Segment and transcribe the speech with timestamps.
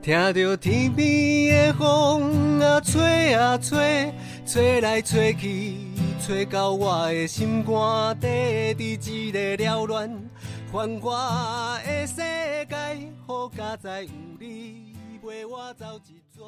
[0.00, 4.12] 听着天边的风啊吹啊吹，
[4.46, 5.74] 吹来吹去，
[6.24, 8.26] 吹到我的心肝底，
[8.74, 10.08] 伫一个缭乱
[10.72, 12.76] 繁华的世界，
[13.26, 16.40] 好佳哉有你陪我走一逝。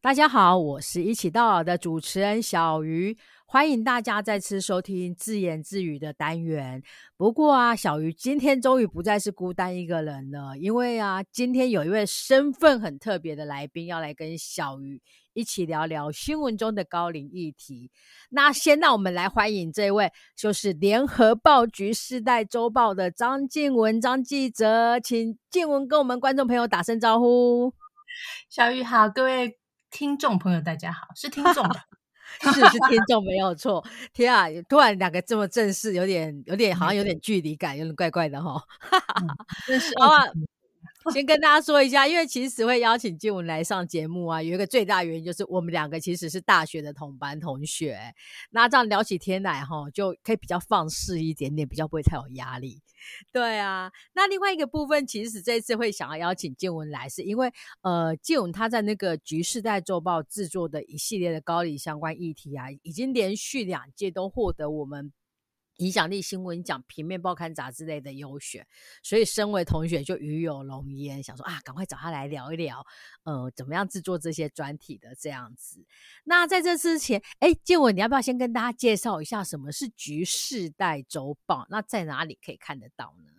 [0.00, 3.18] 大家好，我是一起到老的主持人小鱼。
[3.52, 6.80] 欢迎大家再次收听自言自语的单元。
[7.16, 17.90] 不过啊，小鱼今天终于不再是孤单一个人了，因为啊，今天有一位身份很特别的来宾要来跟小鱼一起聊聊新闻中的高龄议题。
[18.28, 27.74] 那先让我们来欢迎这位，就是联合报局世代周报的张静文张记者，请静文跟我们观众朋友打声招呼。
[28.48, 29.58] 小鱼好，各位
[29.90, 31.89] 听众朋友大家好，是听众的。
[32.42, 34.46] 是是听众没有错，天啊！
[34.68, 38.62] 突然两个这么正式，有点有点好像有点距离感，有点怪怪的哈。
[40.00, 40.24] 好啊，
[41.12, 47.98] 先跟大家说一下，因为其实会邀请静文来上节目啊，有一个最大原因就是我们两个其实是大学的同班同学，
[48.50, 52.80] 那这样聊起天来哈，就可以比较放肆一点点，比较不会太有压力。
[53.32, 65.12] 对啊，那另外一个部分，其实这次会想要邀请建文来，是因为呃，建文他在那个《局势代周报》制作的一系列的高龄相关议题啊，已经连续两届都获得我们。
[65.80, 68.66] 影响力新闻奖、平面报刊杂志类的优选，
[69.02, 72.84] 所以身为同学就与有龙焉，想说啊，赶快找他来聊一聊，
[73.24, 75.84] 呃，怎么样制作这些专题的这样子。
[76.24, 81.62] 那在这之前，哎，建文，你要不要先跟大家介绍一下什么是《局世代周报》？
[81.70, 83.32] 那在哪里可以看得到呢？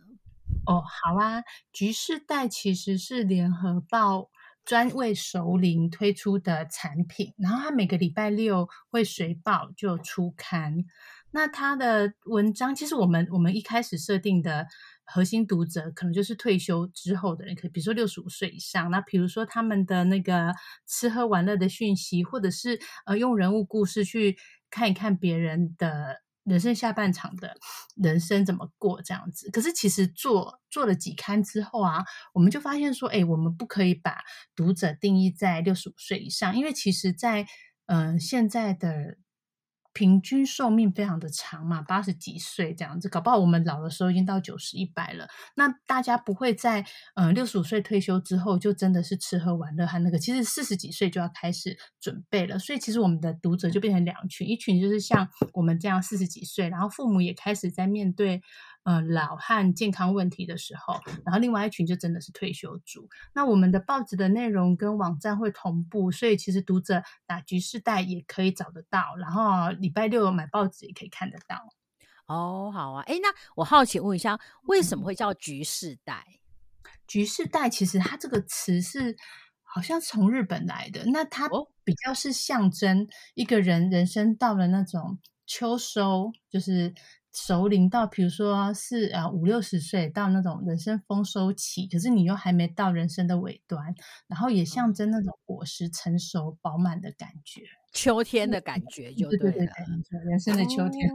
[0.65, 4.31] 哦，好啊，《局世代》其实是联合报
[4.65, 10.85] 专为熟龄推出的产品，然后它每个礼拜六会随报就出刊。
[11.33, 14.67] 那他的文章，其实我们我们一开始设定的
[15.05, 18.91] 核心读者，可能就是退休之后的人，可比如说六十五岁以上。
[18.91, 20.53] 那比如说他们的那个
[20.85, 24.37] 吃喝玩乐的讯息，或者是呃用人物故事去
[24.69, 27.55] 看一看别人的人生下半场的
[27.95, 29.49] 人生怎么过这样子。
[29.51, 32.03] 可是其实做做了几刊之后啊，
[32.33, 34.17] 我们就发现说，哎，我们不可以把
[34.53, 37.45] 读者定义在六十五岁以上，因为其实在
[37.85, 39.17] 嗯现在的。
[39.93, 45.27] 平均寿命非常的长嘛，八十几岁这样子，搞不好我们老的时候已经到九十一百了。
[45.55, 46.85] 那大家不会在
[47.15, 52.57] 嗯六十五岁退休之后就真的是吃喝玩乐和那个，其实四十几岁就要开始准备了。
[52.57, 58.41] 所以其实我们的读者就变成两群，一群就是像我们这样四十几岁，然后父母也开始在面对。
[58.83, 63.07] 呃，老和健康问题的时候，然后另外一群就真的是退休族。
[63.31, 71.69] 那我们的报纸的内容跟网站会同步，所以其实读者打局势带也可以找得到，然后礼拜六买报纸也可以看得到。
[72.25, 76.25] 哦，好啊，哎，那我好奇问一下，为什么会叫局势带？
[77.05, 79.15] 局势带其实它这个词是
[79.61, 81.47] 好像从日本来的，那它
[81.83, 86.95] 比较是象征一个人人生到了那种秋收，就是。
[87.33, 93.95] 熟龄到，比如说是啊五六十岁到那种人生丰收期，可是你又还没到人生的尾端，
[94.27, 97.61] 然后也象征那种果实成熟饱满的感觉，
[97.93, 99.71] 秋天的感觉就对了，
[100.25, 101.09] 人生的秋天，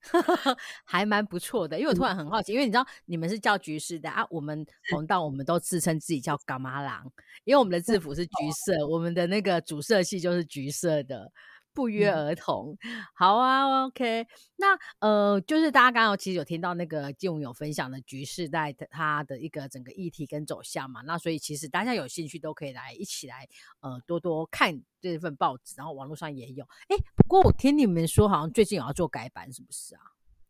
[0.86, 1.78] 还蛮不错的。
[1.78, 7.04] 因为我突然很好奇，因为你知道你们是叫橘色的啊，我们 红道我们都自称自己叫伽马郎，
[7.44, 8.32] 因为我们的制服是橘
[8.64, 11.30] 色，我们的那个主色系就是橘色的。
[11.72, 12.76] 不约而同，
[13.14, 14.26] 好啊，OK。
[14.56, 23.48] 那呃，就是大家刚刚其实有听到那个金文有分享的局势在它的一个整个议题跟走向嘛，那所以其实大家有兴趣都可以来一起来
[23.80, 26.64] 呃多多看这份报纸，然后网络上也有。
[26.88, 30.00] 哎，不过我听你们说好像最近有要做改版，是不是啊？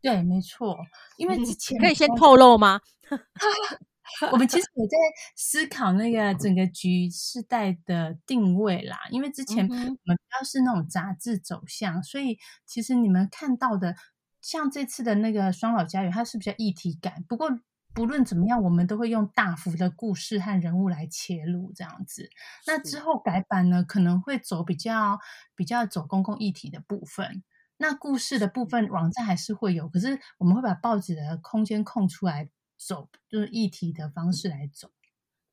[0.02, 0.78] 对，没错，
[1.18, 2.80] 因为之 前可以先透露吗？
[4.32, 4.96] 我们其实也在
[5.36, 13.96] 思考那个整个局世代的定位啦，因为之前我们比较是那种杂志走向，所以其实你们看到的，
[14.40, 17.24] 像这次的那个双老家园，它是比较议题感。
[17.28, 17.50] 不过
[17.92, 22.30] 不论怎么样，我们都会用大幅的故事和人物来切入这样子。
[22.66, 25.18] 那之后改版呢，可能会走比较
[25.56, 27.42] 比较走公共议题的部分。
[27.78, 32.48] 那故事的部分，网站还是会有，可是我们会把报纸的空间空出来。
[32.86, 34.90] 走就是议题的方式来走，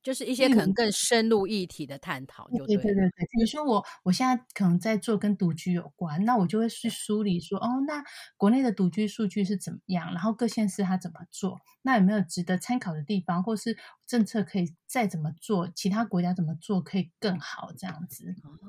[0.02, 2.48] 就是一些可能更深入议题的探讨。
[2.48, 8.02] 对对对对，比如说我我现在可能在做跟独居有关，那我就会去梳理说，哦，那
[8.38, 13.76] 国内的独居数据是怎么样，然后各县市它怎么做，那有没有值得参考的地方，或是
[14.06, 18.24] 政策可以再怎么做，其他国家怎么做可以更好，这样子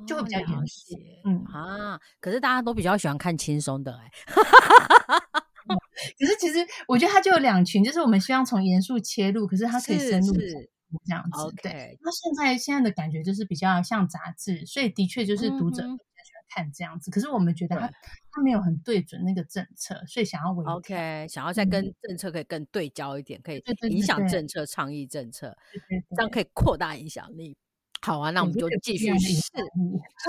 [0.06, 0.96] 就会比较严肃。
[1.24, 4.12] 嗯啊，可是大家都比较喜欢看轻松的哎。
[6.20, 10.34] 可是其实我觉得它就有两群，就是我们希望从严肃切入，可是它可以深入。
[11.06, 11.56] 这样子。
[11.62, 15.98] 对，那现在现在的感觉就是比较像杂志，所以的确就是读者喜欢。
[16.52, 17.88] 看这样子，可是我们觉得他
[18.32, 25.56] 他没有很对准那个政策，所以想要维 OK，想要再跟政策可以更对焦一点，可以影响政策、倡议政策，
[26.16, 27.56] 这样可以扩大影响力。
[28.02, 29.64] 好啊，那我们就继续拭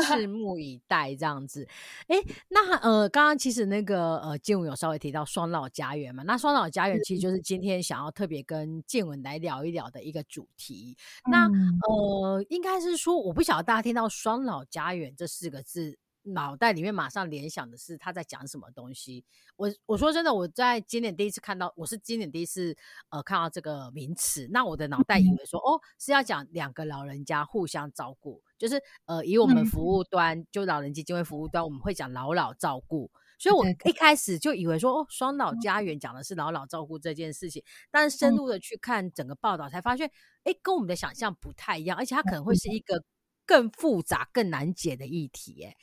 [0.05, 1.67] 拭目以待，这样子。
[2.09, 2.17] 哎，
[2.49, 10.97] 那呃，刚刚其实那个呃，建文有稍微提到双老家园嘛，那双老家园其实就是今天想要特别跟建文来聊一聊的一个主题。
[11.31, 11.49] 那
[11.89, 15.97] 呃，应该是说，我不晓得大家听到双老家园这四个字。
[16.23, 19.25] 脑袋里面马上联想的是他在讲什么东西。
[19.57, 22.77] 我我说真的，我在今年第一次看到，我是今年第一次
[23.09, 24.49] 呃看到这个名词。
[24.51, 33.11] 那我的脑袋以为说，哦，是要讲两个老人家互相照顾，就是呃以我们服务端，就老人基金会服务端，我们会讲老老照顾。
[33.39, 37.65] 所以我一开始就以为说，哦，双老家园讲的是老老照顾这件事情。
[37.91, 40.11] 但是深入的去看整个报道，才发现，
[40.45, 43.03] 哎，跟我们的想象不太一样，而且它可能会是一个
[43.47, 45.75] 更复杂、更难解的议题，哎。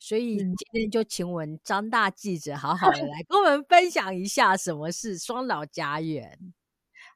[0.00, 6.38] 所以今天就请我们张大记者好好的来跟我们分享一下什么是双老家园。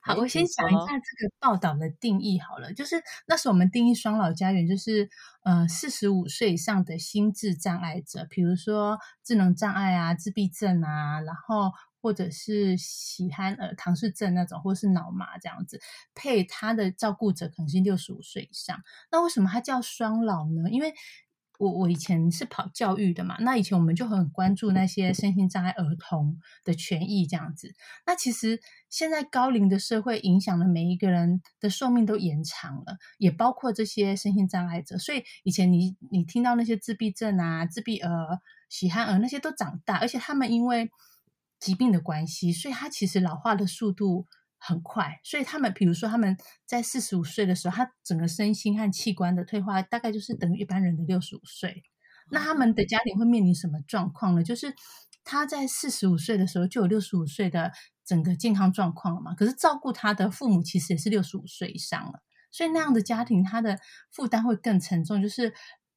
[0.02, 5.08] 好，我先讲一下这个报道的定义好了，就是那时候我们定义双老家园，就是
[5.44, 11.72] 呃四十五岁以上的心智障碍者，比如说智能障碍啊、自闭症啊，然后
[12.02, 15.80] 或者是喜憨儿、唐氏症那种，或是脑麻这样子，
[16.14, 18.82] 配他的照顾者可能是六十五岁以上。
[19.10, 20.68] 那为什么他叫双老呢？
[20.70, 20.92] 因为
[21.58, 27.74] 我我以前是跑教育的嘛，那以前我们就很关注那些身心障碍儿童的权益这样子。
[28.06, 28.60] 那其实
[28.90, 34.98] 现在高龄的社会影响了每一个人的寿命都延长了，也包括这些身心障碍者。
[34.98, 40.90] 所以以前你你听到那些自闭症啊、自闭儿、喜憨儿那些都长大，而且他们因为
[41.60, 44.26] 疾病的关系，所以他其实老化的速度。
[44.66, 46.34] 很快，所以他们，比如说他们
[46.64, 51.82] 在四十五岁的时候，他整个身心和器官的退化，大概就是等于一般人的六十五岁。
[52.30, 54.42] 那他们的家庭会面临什么状况呢？
[54.42, 54.74] 就是
[55.22, 57.72] 他在四十五岁的时候就有六十五岁的
[58.06, 59.34] 整个健康状况了嘛。
[59.34, 63.78] 可是照顾他的父母其实也是六十五岁以上了，所以那样的家庭他的
[64.10, 65.52] 负担会更沉重，就是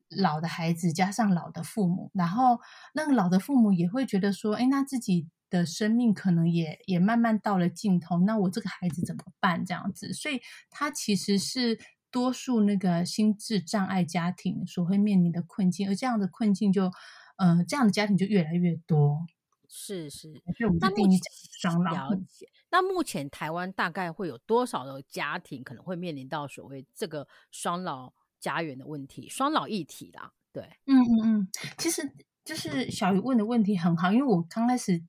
[0.10, 2.60] 老的孩子加上老的父母，然后
[2.94, 5.30] 那个老的父母也会觉得说，哎，那自己。
[5.50, 9.66] 的生命可能也也慢慢到了尽头，那我这个孩子怎么办？
[9.66, 11.80] 这样子，所以他其实是
[12.12, 16.92] 多数那个心智障碍家庭所会面临的困境，而这样的困境就，
[17.38, 19.26] 呃，这样的家庭就越来越多。
[19.70, 21.20] 是是，所以我们就定义
[21.60, 22.10] 双老。
[22.10, 22.48] 了解。
[22.70, 30.34] 那目前台湾大概会有多少的家庭可能会面临到所谓这个双老家园的问题、双老一体啦？
[30.52, 31.48] 对，嗯嗯嗯，
[31.78, 32.10] 其实
[32.44, 35.04] 就是小鱼问的问题很好，因为我刚开始。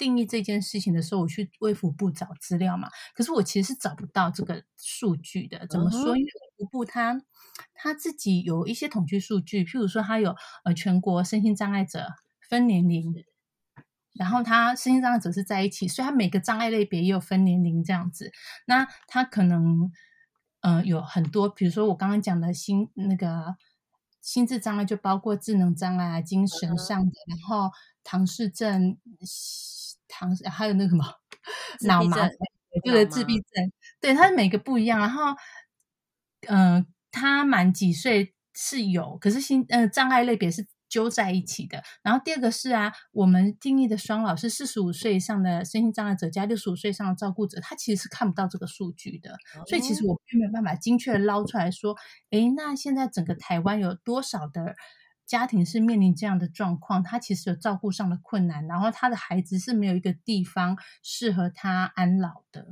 [0.00, 5.66] 定义这件事情的时候，我去卫福部找资料嘛，可是我其实是找不到这个数据的。
[5.68, 6.16] 怎么说？
[6.16, 7.20] 因为卫福部它
[7.74, 12.06] 它自己有一些统计数据，譬如说它有呃全国身心障碍者
[12.48, 13.14] 分年龄，
[14.14, 18.32] 然后它身心障碍者是在一起，所以它每个障碍类别也有分年龄这样子。
[18.66, 19.92] 那它可能
[20.62, 23.54] 呃有很多，比如说我刚刚讲的心那个
[24.22, 27.70] 心智障碍，就包括智能障碍啊、精神上的，然后
[28.02, 28.96] 唐氏症。
[30.10, 31.04] 唐还有那个什么
[31.86, 32.28] 脑麻，
[32.84, 35.00] 就是自闭症，对，他每个不一样。
[35.00, 35.34] 然后，
[36.48, 41.82] 嗯，他满几岁是有，可是心呃障碍类别是揪在一起的。
[42.02, 49.36] 然后第二个是啊，我们定义的双老是四十五岁以上的身心障碍者加六十五岁以上的照顾者，他其实是看不到这个数据的。
[49.66, 51.96] 所以其实我并没有办法精确的捞出来说，
[52.30, 54.74] 哎，那现在整个台湾有多少的？
[55.30, 62.66] 家庭是面临这样的状况，他其实有照顾上的困难，然后他的孩子是没有一个地方适合他安老的。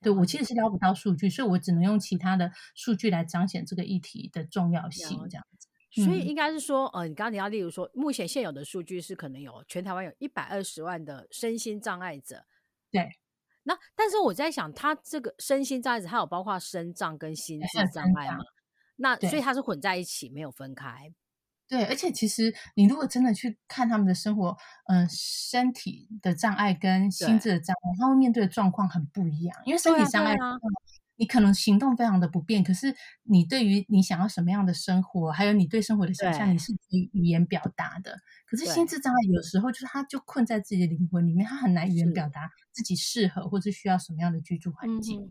[0.00, 5.66] 对我其实是捞不到数据，所以我只能用其他的数据来彰显这个议题的重要性，这样子。
[6.04, 12.44] 所以应该是说，呃，你刚刚你要例如说，目前现有的数据是可能有全台湾有一百二十万的身心障碍者。
[12.92, 13.10] 对。
[13.64, 18.38] 那但是我在想，他这个身心障碍者，他有包括身障跟心智障碍吗？
[18.94, 21.12] 那所以他是混在一起，没有分开。
[21.68, 24.56] 对，而且其实你如果真的去看他们的生活，
[24.86, 29.60] 嗯，身体的障碍跟心智的障碍，他会面对的状况很不一样。
[29.66, 30.34] 因为身体障碍，
[31.16, 32.94] 你可能行动非常的不便，可是
[33.24, 38.16] 你对于你想要什么样的生活，还有你对生活的想象，你是可以语言表达的。
[38.46, 45.28] 可是心智障碍有时候就是他就困在自己的灵魂里面，他很难语言表达自己适合或者需要什么样的居住环境。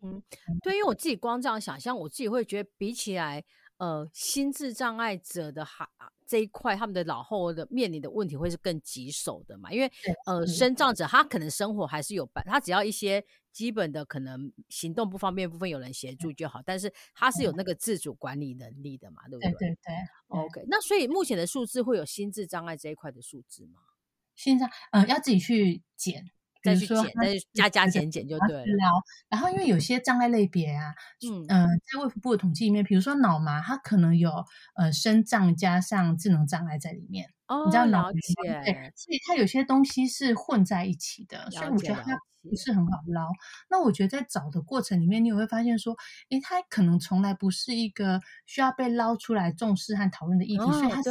[0.62, 3.44] 对，因为我自己光这样想象，我自己会觉得比起来。
[3.78, 5.88] 呃心智障碍者的孩
[6.26, 9.72] 这一块，他们的老后的面临的问题会是更棘手的嘛？
[9.72, 9.90] 因为
[10.26, 19.28] 呃，生障者他可能生活还是有办，他只要一些基本的可能行动不方便部分有人协助就好，但是他是有那个自主管理能力的嘛？
[19.30, 19.52] 对不对？
[19.52, 19.96] 对对对。
[20.28, 23.80] OK，那所以目前的数字会有心智障碍这一块的数字吗？
[24.36, 26.30] 心脏嗯，要自己去检。
[26.64, 29.04] 再去减，再加加减减就对了。
[29.30, 30.94] 然后因为有些障碍类别啊，
[31.28, 34.32] 嗯嗯，在卫福部的统计里面，比如说脑麻，它可能有
[34.76, 37.28] 呃身障加上智能障碍在里面。
[37.48, 38.20] 哦，你知道脑解，
[38.66, 43.30] 对，所以它有些东西是混在一起的，所以我觉得它不是很好捞。
[43.70, 45.96] 那我觉得在找的过程里面，你也会发现说，
[46.30, 51.10] 诶，它可能从来不是一个需要被捞出来重视和讨论的议题，所以它是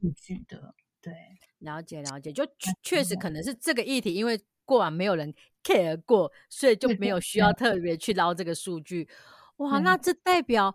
[0.00, 0.74] 数据的。
[1.02, 1.12] 对，
[1.58, 2.46] 了解了解，就
[2.80, 4.40] 确实可能是这个议题，因为。
[4.68, 5.32] 过往没有人
[5.64, 9.08] care 过，所以就没有 需要特别去捞这个数据。
[9.56, 10.74] 哇，那这代表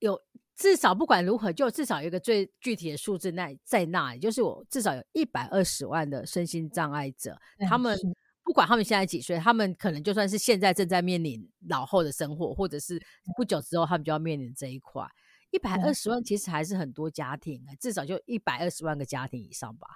[0.00, 0.20] 有
[0.56, 7.96] 至少不管如何，就至少有一个最具体的数字那在那里，就是我至少有一百二十万的身心障碍者，他们
[8.42, 13.00] 不管他们现在几岁，他们可能就算是现在正在面临老后的生活，或者是
[13.36, 15.06] 不久之后他们就要面临这一块。
[15.50, 19.86] 一百二十万其实还是很多家庭啊，至少就一百二十万个家庭以上吧。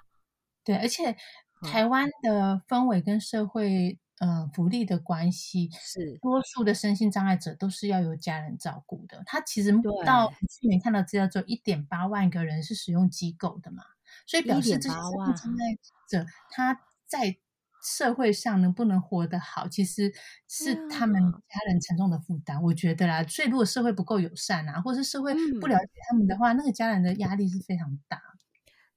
[0.63, 1.15] 对，而且。
[1.63, 9.23] 台湾的氛围跟社会呃福利的关系是，多数的身心障碍者都是要由家人照顾的。
[9.25, 9.71] 他其实
[10.05, 13.83] 到去年看到资料，只有一点八万个人是使用机构的嘛，
[14.25, 15.77] 所以表示这些身心障碍
[16.07, 17.35] 者他在
[17.81, 20.13] 社会上能不能活得好，其实
[20.47, 22.63] 是他们家人沉重的负担。
[22.63, 28.21] 我觉得啦，所以如果社会不够友善啊，或是社会不了解他们的话，那个家人的压力是非常大。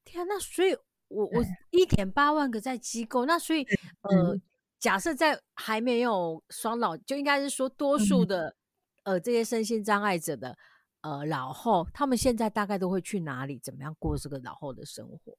[0.05, 0.77] 天，那所以。
[1.07, 3.65] 我我一点八万个在机构，那所以
[4.01, 4.39] 呃，
[4.79, 8.55] 假设在还没有双老，就应该是说多数的
[9.03, 10.57] 呃这些身心障碍者的
[11.01, 13.57] 呃老后，他们现在大概都会去哪里？
[13.59, 15.37] 怎么样过这个老后的生活？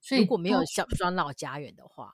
[0.00, 2.12] 所以如果没有小双老家园的话，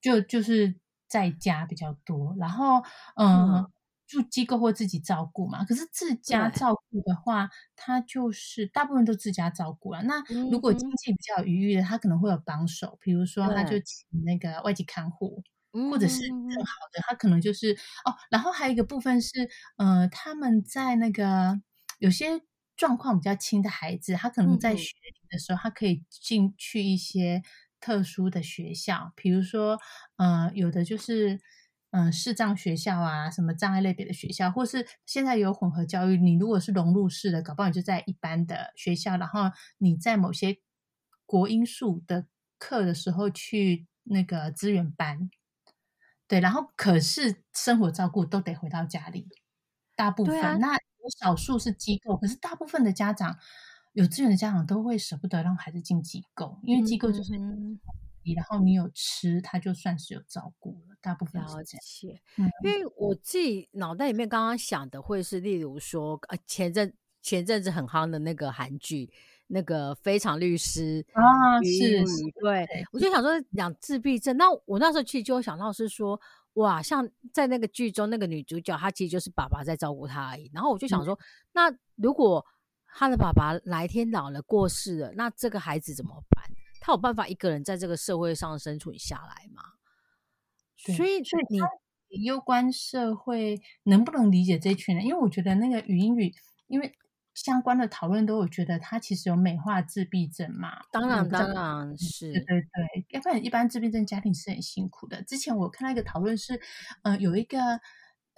[0.00, 0.74] 就就是
[1.06, 2.82] 在家比较多，然后
[3.16, 3.70] 嗯。
[4.10, 10.02] 住机构或自己照顾嘛，可是自家照顾的话，他就是大部分都自家照顾了。
[10.02, 15.44] 那如果经济比较余裕的，他可能会有帮手，比如说他就请那个外籍看护，
[15.92, 17.72] 或者是更好的，他可能就是
[18.04, 18.12] 哦。
[18.30, 21.60] 然后还有一个部分是，呃，他们在那个
[22.00, 22.42] 有些
[22.76, 24.92] 状况比较轻的孩子，他可能在学
[25.30, 27.44] 的时候，他可以进去一些
[27.78, 29.78] 特殊的学校，比如说，
[30.16, 31.40] 呃，有的就是。
[31.92, 36.16] 嗯，视障学校啊，什么障碍类别的学校，或是现在有混合教育。
[36.16, 40.60] 你如果是融入式的，搞不好你就在一般的学校，然后你在某些
[41.26, 42.26] 国音数的
[42.58, 45.28] 课的时候去那个资源班，
[46.28, 49.26] 对，然后可是生活照顾都得回到家里，
[49.96, 53.36] 大部分那有少数是机构，可是大部分的家长
[53.94, 57.32] 有资源的家长都会舍不得让孩子进机构，因为机构就是。
[58.36, 60.96] 然后你有吃，他就算是有照顾了。
[61.02, 61.78] 大部分了解，
[62.36, 69.10] 嗯，因为我自己脑袋里面刚刚想的会是，例如说，呃，前阵前阵子很夯的那个韩剧，
[69.46, 72.04] 那个《非常律师》啊，是，
[72.42, 74.36] 对，我就想说讲自闭症。
[74.36, 76.20] 那我那时候其实就想到是说，
[76.54, 80.50] 哇，像在那个剧中那个女主角，她其实就是爸爸在照顾她而已。
[80.52, 81.18] 然后我就想说，
[81.52, 82.44] 那如果
[82.92, 86.44] 她的爸爸哪一天老了过世了，那这个孩子怎么办？
[86.90, 89.62] 他有办法一个人在这个社会上生存下来吗？
[90.76, 91.42] 所以，所以
[92.08, 95.04] 你攸关社会能不能理解这群人？
[95.04, 96.34] 因为我觉得那个语音语，
[96.66, 96.92] 因为
[97.32, 100.80] 相关的讨论都有觉得他其实有美化自闭症嘛。
[100.90, 105.22] 当然，当然是对对对，要不然一般自闭症家庭是很辛苦的。
[105.22, 106.60] 之前我看到一个讨论是，
[107.04, 107.80] 嗯，有一个。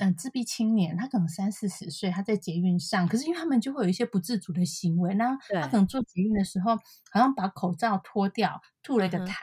[0.02, 6.74] 嗯，自闭青年，他可能三四十岁，他在捷运上，可是因为他们就会有一些不自主的行为，那他可能坐捷运的时候，
[7.12, 9.34] 好像把口罩脱掉，吐了一个痰，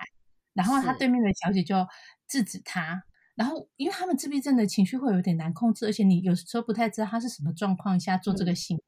[0.53, 1.87] 然后他对面的小姐就
[2.27, 3.03] 制止他。
[3.39, 8.83] 然后，因为他们自闭症的情绪会有点难控制，而且你有时候不太知道他是什么状况下做这个行为。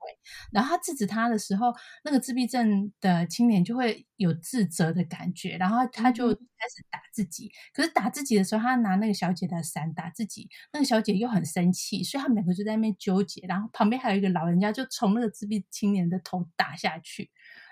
[0.51, 7.49] 然后他制止他的时候，那个自闭症的青年就会有自责的感觉，然后他就开始打自己。
[7.73, 13.45] 可是打自己的时候，他拿那个小姐的伞打自己，那个小姐又很生气，所以他们两个就在那边纠结。
[13.47, 17.31] 然后旁边还有一个老人家，就从那个自闭青年的头打下去。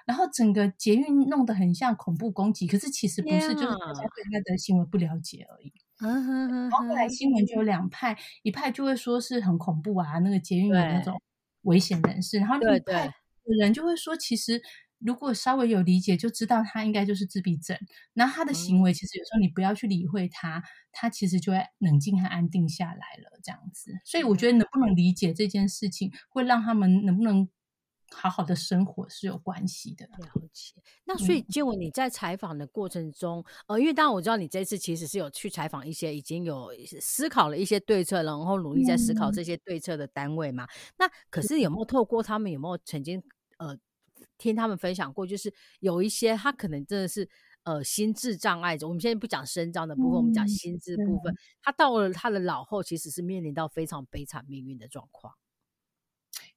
[0.10, 5.72] 然后整个捷运弄得很像恐怖攻击，可是其实不是，就是大家对他的行为不了解而已。
[6.00, 11.22] 嗯哼哼，然后后来新闻就有两派，一派就会说是很恐怖啊，那个捷运有那种
[11.62, 13.14] 危险人士，然后另一派的
[13.60, 14.60] 人就会说，其实
[14.98, 17.78] 如果稍微有理解，就知道他应该就是自闭症。
[18.14, 23.92] 那他的行为其实有时候你不要去理会他，他其实就会冷静和安定下来了，这样子。
[24.04, 27.48] 所以我觉得能不能理解这件事情，会让他们能不能
[28.12, 30.06] 好好的生活是有关系的。
[30.06, 30.74] 了解。
[31.06, 40.68] 那所以建文你在采访的过程中，呃，因为当然我知道你这次其实是有去采访一些已经有思考了一些对策，然后努力在思考这些对策的单位嘛。
[40.98, 43.22] 那可是有没有透过他们有没有曾经
[43.58, 43.78] 呃
[44.38, 47.28] 听他们分享过，就是有一些他可能真的是
[47.64, 55.34] 呃心智障碍者，我们现在不讲身障的部分，我们讲心智部分，他到了他的老后，其实是面临到非常悲惨命运的状况。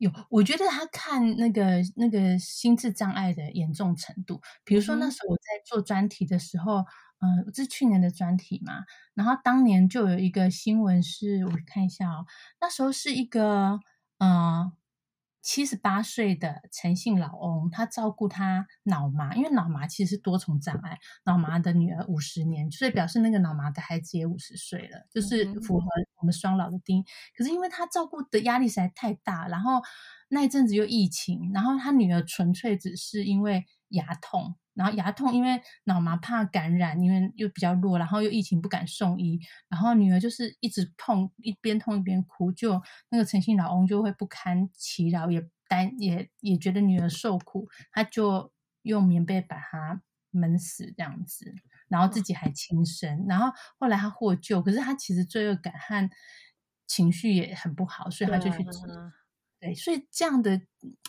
[0.02, 6.84] 有，我觉得他看那个那个心智障碍的严重程度，比如说那时候我在做专题的时候，
[7.20, 12.26] 嗯，这是去年的专题嘛，然后当年就有一个新闻是，我看一下哦，
[12.60, 13.78] 那时候是一个，
[14.18, 14.72] 嗯。
[15.42, 20.98] 七十八岁的陈姓老翁，他照顾他脑麻，因为脑麻其实是多重障碍。
[21.24, 25.86] 脑麻的女儿五十年，所以表示那个脑麻的孩子也五十岁了，就是符合
[26.20, 27.04] 我们双老的定义。
[27.36, 29.82] 可是因为他照顾的压力实在太大，然后
[30.28, 34.54] 那一阵子又疫情，然后他女儿纯粹只是因为牙痛。
[34.74, 42.80] 然后牙痛，因为脑麻怕感染，因为又比较弱，然后又疫情不敢送医，然后女儿就是一直痛，一边痛一边哭，就
[43.10, 51.54] 那个诚信老翁就会不堪其扰，也担也也觉得女儿受苦，他就用棉被把她闷死这样子，
[51.88, 56.08] 然后自己还轻生，然后后来他获救，可是他其实罪恶感和
[56.86, 58.64] 情绪也很不好，所以他就去
[59.62, 60.60] 对，所以这样的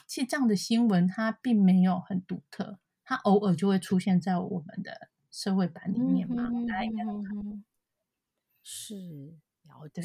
[0.06, 2.78] 其实这样的新闻，它并没有很独特。
[3.04, 7.04] 它偶尔就会出现在我们的社会版里面嘛，大家应该
[8.62, 8.94] 是
[9.64, 10.04] 了解。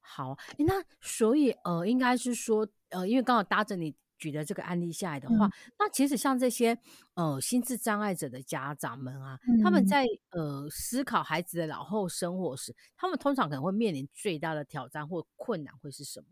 [0.00, 6.78] 好，那所以呃，应该是说呃，因为刚好搭着你举的这个案例下来的话，那其实像这些
[7.12, 16.26] 呃心智障碍者的家长们啊，他们在呃思考孩子的老后生活时，他们通常可能会面临最大的挑战或困难会是什么？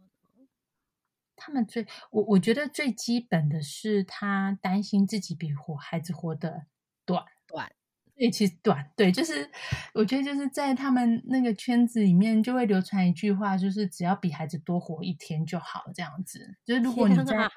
[1.45, 6.67] 他们最我我觉得最基本的是，他担心自己比活孩子活得
[7.05, 7.73] 短短，
[8.15, 9.51] 对，其实短对，就是
[9.93, 16.57] 我觉得就是在他们那个圈子里面，就会流传一句话，就是只要比孩子多活一天就好，这样子。
[16.65, 17.49] 就是如果你在对啊，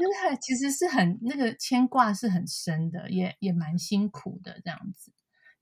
[0.00, 5.12] 因为他其实是很那个牵挂是很深的，也也蛮辛苦的，这样子，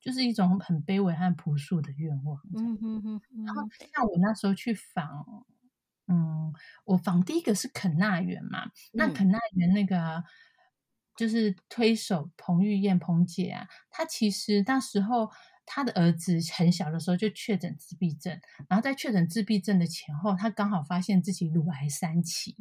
[0.00, 2.40] 就是一种很卑微和朴素的愿望。
[2.54, 3.20] 嗯嗯嗯。
[3.44, 5.44] 然后像我那时候去访。
[6.08, 6.52] 嗯，
[6.84, 10.22] 我仿第一个是肯纳园嘛，那肯纳园那个
[11.16, 15.30] 就是推手彭玉燕彭姐啊，她其实那时候
[15.64, 18.38] 她的儿子很小的时候就确诊自闭症，
[18.68, 22.54] 然后在确诊自闭症的前后，她刚好发现自己乳癌三期，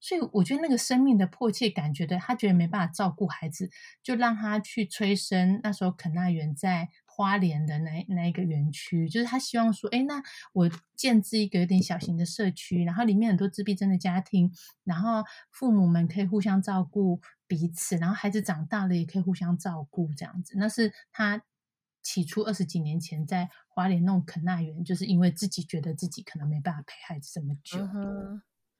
[0.00, 3.70] 所以我觉得那个生命的迫切感觉的，她觉得没办法照顾孩子，
[4.02, 5.60] 就让她去催生。
[5.62, 6.88] 那时候肯纳园在。
[7.20, 10.22] 花莲的那那一个园区，就是他希望说，哎，那
[10.54, 14.50] 我建置一个有点小型的社区，然后里面很多自闭症的家庭，
[14.84, 20.54] 然后父母们可以互相照顾彼此，然后孩子长大了也可以互相照顾，这样子。
[20.56, 21.44] 那是他
[22.02, 27.86] 起初二十几年前在花莲弄肯纳园，就是因为自己觉得自己可能没办法陪孩子这么久。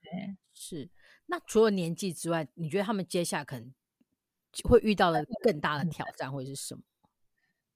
[0.01, 0.89] 对，是。
[1.27, 3.71] 那除了年纪之外，你觉得他们接下来可能
[4.63, 6.81] 会遇到的更大的挑战会是什么？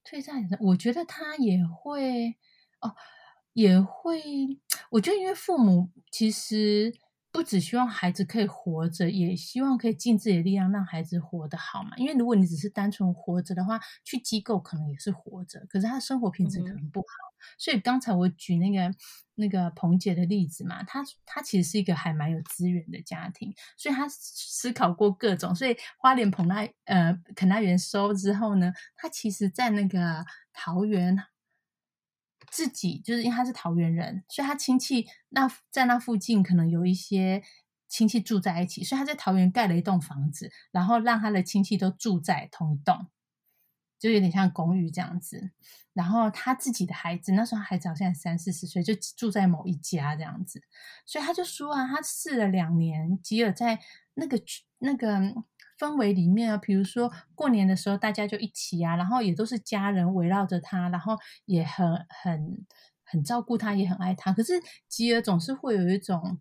[0.05, 2.35] 退战，我觉得他也会
[2.81, 2.95] 哦，
[3.53, 4.21] 也会。
[4.91, 6.93] 我觉得，因为父母其实
[7.35, 11.91] 不只希望孩子可以活着，也希望可以尽自己的力量让孩子活得好嘛。
[11.97, 17.05] 因为如果你只是单纯活着的话，去机构可能也是活着，可是他的生活品质可能不好。
[17.57, 18.95] 所以刚才我举那个
[19.35, 25.53] 那个彭姐的例子嘛，她她其实是一个还蛮有资源的家庭，所以她思考过各种。
[25.53, 31.21] 所以花莲彭那呃肯纳园收之后呢，她其实在那个桃园
[32.55, 37.43] 自己就是因为他是桃园人，所以他亲戚那在那附近可能有一些
[37.89, 43.07] 亲戚住在一起，所以他在桃园盖了一栋房子，然后让他的亲戚都住在同一栋。
[43.97, 45.51] 就有点像公寓这样子，
[45.93, 50.61] 然后他自己的孩子那时候孩子好像三四十岁，就住在某一家这样子，
[51.05, 53.79] 所以他就说啊，他试了两年，吉尔在
[54.13, 54.39] 那个
[54.79, 55.33] 那个
[55.77, 62.65] 氛围里面啊，比如说过年的时候大家就一起啊，然后也都是家人围绕着他，然后也很很
[63.03, 64.53] 很照顾他，也很爱他，可是
[64.87, 66.39] 吉尔总是会有一种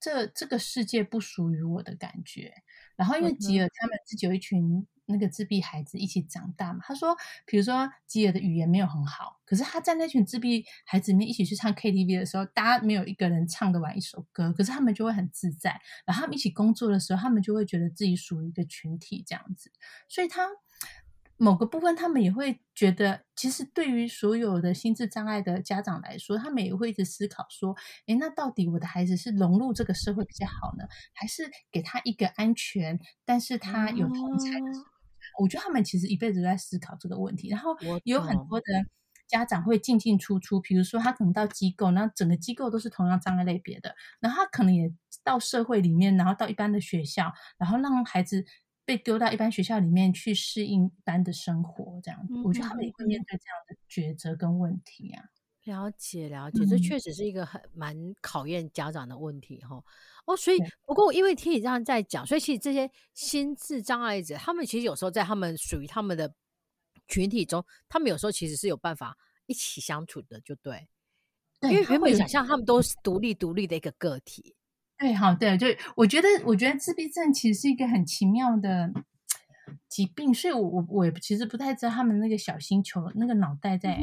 [0.00, 2.52] 这这个世界不属于我的感觉，
[2.96, 4.86] 然后因为吉尔他们自己有一群。
[5.06, 6.80] 那个自闭孩子一起长大嘛？
[6.82, 15.80] 他说，比如说吉尔的语言没有很好，可是他在那群自闭孩子里面一起去唱 KTV 的时候，大家没有一个人唱得完一首歌，可是他们就会很自在。
[16.06, 19.70] 然后他们一起工作的时候，他们就会觉得自己属于一个群体这样子。
[20.08, 20.48] 所以他，
[21.36, 27.74] 某个部分，他们也会觉得，其实对于所有的心智障碍的家长来说，他们也会一直思考说：，
[28.06, 34.91] 诶，那到底我的孩子是融入这个社会比较好呢，还是给他一个安全，但是他有同才的？
[35.38, 37.48] 我觉得他们其实一辈子都在思考这个问题。
[37.48, 38.66] 然后有很多的
[39.26, 44.92] 家长会进进出出，比如说他可能到机构，那整个机构都是同样障碍类别的，然后他可能也
[45.22, 48.44] 到社会里面，然后到一般的学校，然后让孩子。
[48.84, 55.22] 被丢到一般学校里面去适应一般的生活，这样子，我觉得他们也会面对这样的抉择跟问题啊。
[55.64, 59.82] 了解了解，这确实是一个很蛮考验家长的问题哈。
[60.24, 66.32] 哦，所以不过因为听你这样在讲，所以其实这些心智障碍者，他们其实有时候在他们属于他们的
[67.08, 70.88] 群体中，他们有时候其实是有办法一起相处的，就对。
[71.62, 74.56] 因为原本想象他们都是独立独立的一个个体。
[74.98, 78.92] 对，好，对，就我觉得，我觉得自闭症其实是一个很奇妙的
[79.88, 84.00] 疾病，所以，我我我其实不太知道他们那个小星球那个脑袋在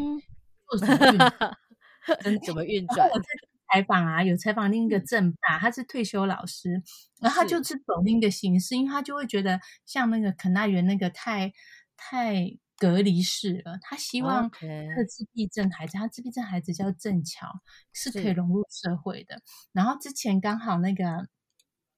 [0.70, 3.10] 做什么，怎么运转。
[3.10, 3.26] 我在
[3.72, 6.82] 采访啊，有采访另一个正爸，他是退休老师，
[7.22, 11.54] 然后他就是走另一个形式，因为他就会觉得像那个肯纳园那个太
[11.98, 12.58] 太。
[12.82, 17.46] 隔离式了，他希望他的自闭症孩子，他自闭症孩子叫正巧，
[17.92, 19.42] 是可以融入社会的。
[19.74, 21.28] 然后之前刚好那个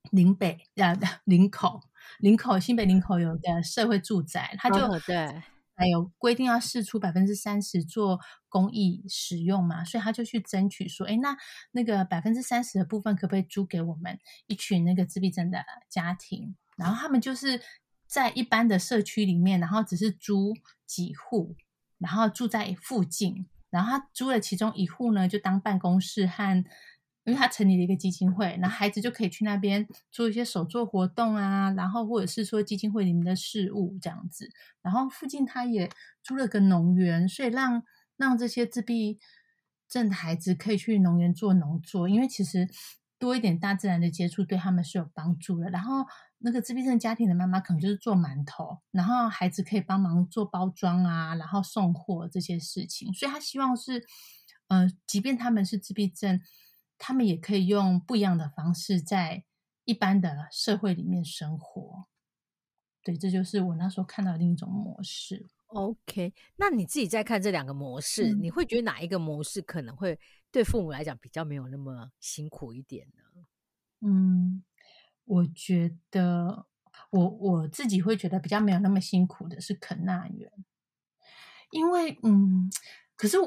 [0.10, 1.82] 林北啊， 林口，
[2.18, 5.44] 林口新北林口有个社会住宅，他就对，
[5.82, 11.36] 还有规定要试出百分之三十做公益使用嘛，所以他就去争取说，哎，那
[11.72, 14.18] 那个百分之三十的部分可不可以租给我们
[14.48, 16.56] 一群那个自闭症的家庭？
[16.78, 17.62] 然后他们就是。
[18.14, 20.54] 在一般的社区里面，然后只是租
[20.86, 21.56] 几户，
[21.98, 26.66] 然后住在附近，然后他租了其中一户呢，就当办公室和，
[27.24, 34.50] 因为他成立了一个基金会，那孩子就可以去那边做一些手作活动啊，然后或者是说基金会里面的事务这样子，
[34.82, 35.90] 然后附近他也
[36.24, 37.84] 租了个农园，所以让
[38.18, 39.20] 让这些自闭
[39.88, 42.68] 症的孩子可以去农园做农作，因为其实
[43.20, 46.06] 多一点大自然的接触对他们是有帮助的，然后。
[46.44, 53.14] 那个自闭症家庭的妈妈可能就是做馒头，然后孩子可以帮忙做包装啊，然后送货这些事情。
[53.14, 54.04] 所以他希望是，
[54.68, 56.42] 呃，即便他们是自闭症，
[57.04, 59.44] 他们也可以用不一样的方式在
[59.86, 62.06] 一般的社会里面生活。
[63.02, 65.48] 对，这就是我那时候看到另一种模式。
[65.66, 70.20] OK，那你自己在看这两个模式，你会觉得哪一个模式可能会
[70.52, 73.24] 对父母来讲比较没有那么辛苦一点呢？
[74.02, 74.64] 嗯。
[75.26, 76.66] 我觉得，
[77.10, 80.52] 我我自己会觉得比较没有那么辛苦的是肯纳园，
[81.70, 82.70] 因为嗯，
[83.16, 83.38] 可是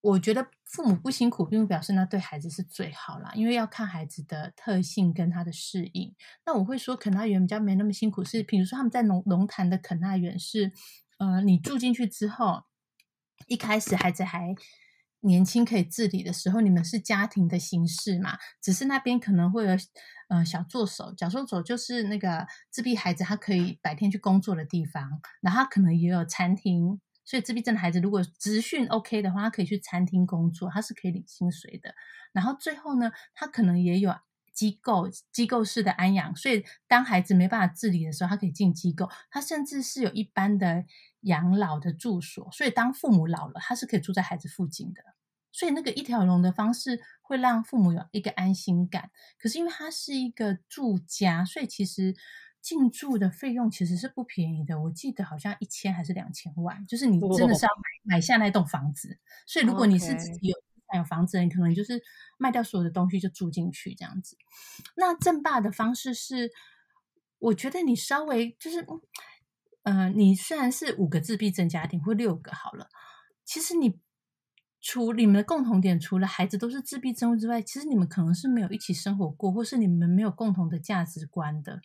[0.00, 6.14] 我觉得父母不辛苦，并不表示那对孩子是最好啦，因为要看孩子的特性跟他的适应。
[6.46, 10.72] 那我会说肯纳园比较没那么辛苦，是比如说他们在龙龙潭的肯纳园是，
[11.18, 12.64] 呃，你住进去之后，
[13.46, 14.54] 一开始孩子还。
[15.22, 18.38] 年轻可以自理的时候，你们是家庭的形式嘛？
[18.62, 19.76] 只是那边可能会有，
[20.30, 27.02] 呃，小助手、小助手，就是那个自闭孩子，他可以白天去工作的地方，然后可能也有餐厅。
[27.30, 31.94] 所以自闭症的孩子如果职训 OK 的话，他可以去餐厅工作，他是可以领薪水的。
[32.32, 34.12] 然后最后呢，他可能也有
[34.52, 39.08] 机构机构式的安养，所以当孩子没办法自理的时候，他可以进机构。
[39.30, 40.84] 他甚至是有一般的。
[41.24, 45.02] 养老的住所，所以当父母老了，他是可以住在孩子附近的。
[45.52, 49.10] 所以那个一条龙的方式会让父母有一个安心感。
[49.38, 52.16] 可是因为它是一个住家，所以其实
[52.60, 54.80] 进驻的费用其实是不便宜的。
[54.80, 59.18] 我记得好像一千还是两千万，就是你真的是要买买下那栋房子。
[59.46, 60.56] 所以如果你是自己有
[60.96, 62.02] 有房子，你可能就是
[62.38, 64.36] 卖掉所有的东西就住进去这样子。
[64.96, 66.50] 那正霸的方式是，
[67.38, 68.86] 我觉得你稍微就是。
[69.82, 72.90] 嗯，你虽然是五个自闭症家庭或六个好了，
[73.46, 73.98] 其实你
[74.78, 81.80] 除你们的共同点，除了孩子都是自闭症之外，其实你们可能是没有一起生活过，或是你们没有共同的价值观的。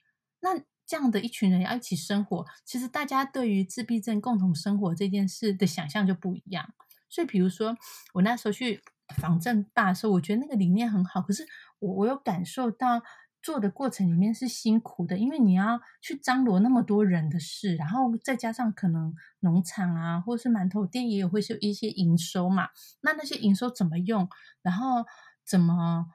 [0.45, 6.73] 那这样的一群人要一起生活，其实大家对于自闭症共同生活这件事的想象就不一样。
[7.09, 7.75] 所以，比如说
[8.13, 8.81] 我那时候去
[9.17, 11.45] 访正大的时候，我觉得那个理念很好，可是
[11.79, 13.01] 我我有感受到。
[13.45, 22.69] 做的过程里面是辛苦的，因为你要去张罗那么多人的事，然后再加上可能农场啊，或是馒头店也有会是一些营收嘛。
[23.01, 24.27] 那那些营收怎么用，
[24.63, 25.05] 然后
[25.45, 26.07] 怎么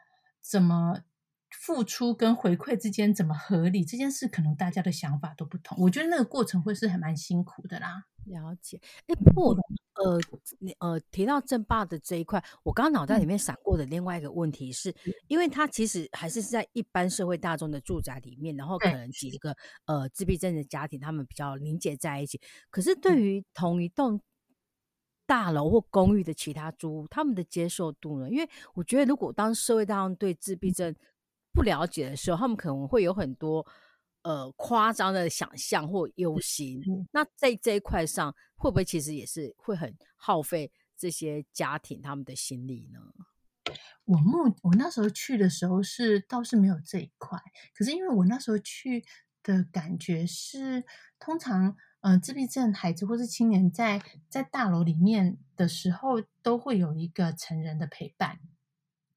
[0.43, 1.03] 怎么
[1.51, 5.77] 付出跟回馈之间怎么合理，这件事可能大家的想法都不同。
[5.81, 8.05] 我觉得那个过程会是还蛮辛苦的啦。
[8.27, 9.57] 了解，哎，不过
[9.95, 10.21] 呃，
[10.59, 14.95] 你呃提到正霸的这一块，我刚刚脑袋里面闪过的另外一个问题是，
[15.27, 22.39] 因为它其实还是在一般社会大众的住宅里面，然后可能几个呃自闭症的家庭，他们比较凝结在一起。
[22.71, 24.21] 可是对于同一栋
[25.27, 28.31] 大楼或公寓的其他租户，他们的接受度呢？
[28.31, 30.95] 因为我觉得，如果当社会大众对自闭症
[31.61, 33.67] 不了解的时候，他们可能会有很多。
[34.23, 43.01] 呃，夸张的想象或忧心，那在这一块上，会不会其实也是会很耗费这些家庭他们的心力呢？
[44.05, 47.41] 我目我那时候去的时候是倒是没有这一块，
[47.75, 49.03] 可是因为我那时候去
[49.43, 50.85] 的感觉是，
[51.19, 58.39] 通常呃自闭症孩子或是青年在在大楼里面的时候，都会有一个成人的陪伴，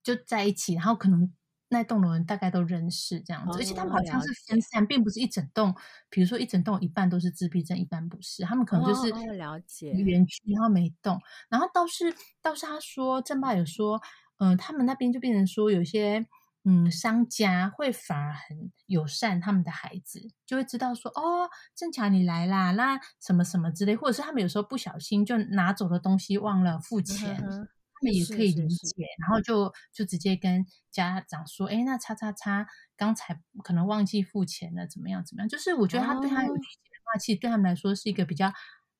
[0.02, 1.30] 就在一起，然后可能。
[1.74, 5.74] 那栋楼人大概都认识这样子，而且他们好像是分散，并不是一整栋。
[6.08, 8.44] 比如说一整栋一半都是自闭症，一半不是。
[8.44, 14.00] 他们可能就是了解园区，然后每栋，然后倒是倒是他说郑爸有说，
[14.38, 16.24] 嗯，他们那边就变成说有些
[16.62, 27.68] 嗯商家会反而很友善，他们的孩子就会知道说哦，正巧你来啦，那什么什么之类，或者是他们有时候不小心就拿走了东西，忘了付钱。
[28.10, 35.24] 也可以理解，然后就就直接跟家长说：“哎，那叉叉叉刚才可能忘记付钱了，怎么样？
[35.24, 38.52] 怎么样？”就是我觉得他对他有理解的话，其实对他们来说是一个比较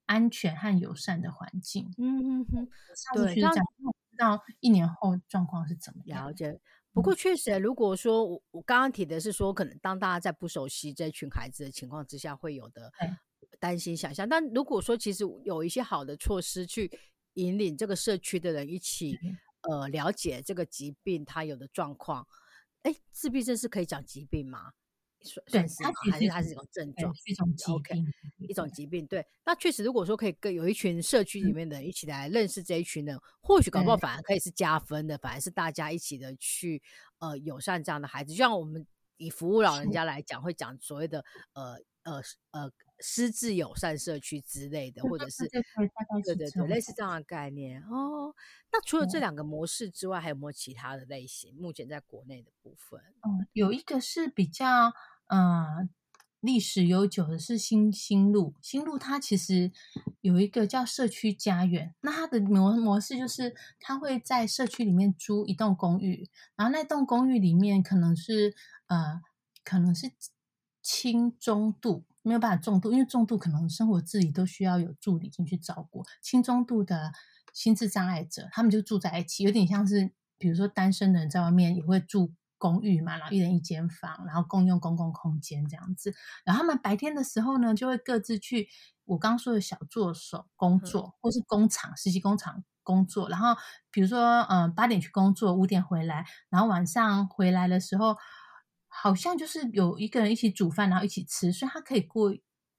[0.06, 1.92] 安全和友善的环境。
[1.98, 2.68] 嗯嗯嗯，
[3.14, 3.34] 对。
[3.40, 6.26] 那不知道一年后状况是怎么样？
[6.26, 6.60] 了解。
[6.92, 12.92] 不过确实，如果说我我刚刚提的是说，可能当大家在不熟悉这群孩子的情况之下，会有的
[13.58, 14.28] 担心想象。
[14.28, 16.90] 但如果说其实有一些好的措施去。
[17.34, 19.18] 引领这个社区的人一起，
[19.62, 22.26] 呃，了解这个疾病它有的状况。
[22.82, 24.72] 哎，自闭症是可以讲疾病吗？
[25.46, 25.76] 算是
[26.10, 27.14] 还是它是一种症状？
[27.24, 28.06] 一种疾病，
[28.48, 29.06] 一种疾病。
[29.06, 36.82] 对，那确实，如果说可以跟有一群社区里面的人一起来认识这一群人，或许搞不好反而可以是加分的，反而是大家一起的去
[37.20, 38.32] 呃友善这样的孩子。
[38.32, 42.72] 就像我们以服务老人家来讲，会讲所谓的呃呃呃。
[43.00, 45.60] 失智友善社区之类的，或者是对
[46.22, 48.34] 对对，类似这样的概念哦。
[48.72, 51.54] 那除了这两个模式之外，还有没有其他的类型？
[51.56, 54.92] 目前在国内的部分，嗯，有一个是比较
[55.26, 55.90] 嗯
[56.40, 58.54] 历史悠久的，是新新路。
[58.62, 59.72] 新路它其实
[60.20, 68.54] 有一个叫社区家园，那它的模模式就是它会在社区里面租一栋公寓，然后那栋公寓里面可能是
[68.86, 69.20] 呃
[69.64, 70.12] 可能是
[70.80, 72.04] 轻中度。
[72.24, 76.02] 没有办法重度，因为重度可能生活自理都需要有助理进去照顾。
[76.22, 77.12] 轻中度的
[77.52, 86.14] 心智障碍者，他们就住在一起，有点像是，比如说单身的人在外面也会住公寓嘛，然后一人一间房，然后共用公共空间这样子。
[86.46, 88.68] 然后他们白天的时候呢，就会各自去
[89.04, 93.28] 我刚说的小助手工作，或是工厂实习工厂工作。
[93.28, 93.54] 然后
[93.90, 98.16] 比如说，嗯，八点去工作，五点回来，然后晚上回来的时候。
[99.02, 102.34] 好像就是有一个人一起煮饭，然后一起吃，所以他可以过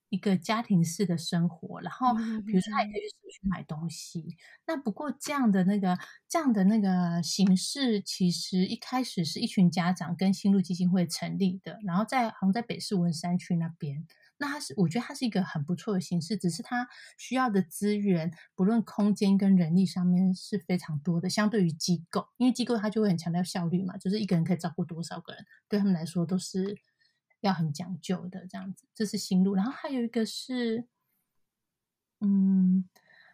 [0.10, 1.82] 一个家庭式的生活。
[1.82, 2.14] 然后，
[2.46, 4.38] 比如说，他也可以去去买东西。
[4.66, 5.98] 那不过这样的那个
[6.30, 14.06] 这样的那个形式，其实一开始是一群家长跟新路基金会成立的，然后在好像在北市文山区那边。
[14.38, 21.30] 那它是，我觉得它是一个很不错的形式，只是它需要的资源，不论空间跟人力上面是非常多的。
[21.30, 26.78] 相对于机构，因为机构它就会很强调效率嘛，就是一个人可以照顾多少个人，对他们来说都是
[27.40, 28.86] 要很讲究的这样子。
[28.94, 30.86] 这是新路，然后还有一个是，
[32.20, 32.90] 嗯，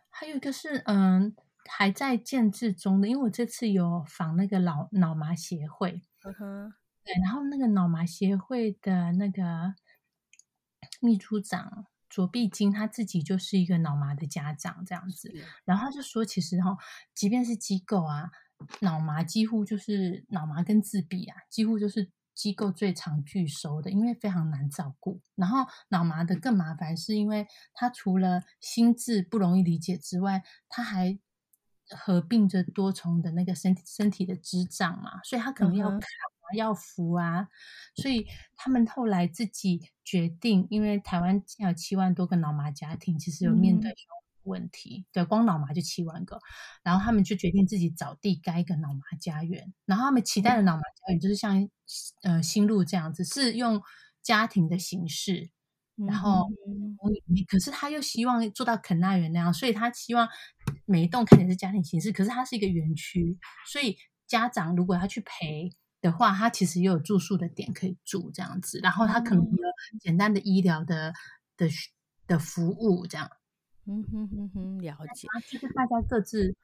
[0.10, 1.36] 还有一个是，嗯，
[1.66, 3.08] 还在建制中的。
[3.08, 9.74] 因为我这次有访那个脑脑麻协会，嗯哼，对，然后那个脑麻协会的那个。
[11.02, 15.34] 秘书长卓碧金他自己就是一个脑麻的家长，这样子，
[15.66, 16.78] 然后他就说，其实哈，
[17.14, 18.30] 即便是机构啊，
[18.82, 25.22] 脑麻几乎就是脑麻跟自闭啊，几乎就是机构最常拒收的，因为非常难照顾。
[25.36, 31.18] 然后脑麻的更麻烦，是因为他除了心智不容易理解之外，他还
[31.90, 36.00] 合并着多重的那个身身体的智障嘛，所以他可能要。
[36.54, 37.48] 要扶啊，
[37.96, 43.94] 所以他们后来自己决定，因为台湾现在有七万多个脑麻家庭，其实有面对
[44.44, 46.40] 问题，对，光脑麻就七万个，
[46.84, 51.70] 然后他们就决定自己找地盖一个脑麻家园，然后他们期待的脑麻家园就是像
[52.24, 53.82] 呃新路这样子，是用
[54.24, 55.52] 家庭的形式，
[55.96, 56.50] 然后
[57.48, 60.28] 可是他又希望做到肯纳园那样，所以他希望
[60.86, 63.38] 每一栋看起来是家庭形式，可是它是一个园区，
[63.72, 65.72] 所以家长如果要去陪。
[66.02, 69.52] 的话，他其实也有住宿的点可以住这样子，然后他可能有
[70.00, 71.14] 简单的医疗的
[71.56, 71.68] 的
[72.28, 73.30] 的服务这样。
[73.86, 75.28] 嗯哼哼哼，了解。
[75.50, 76.56] 就是大家各自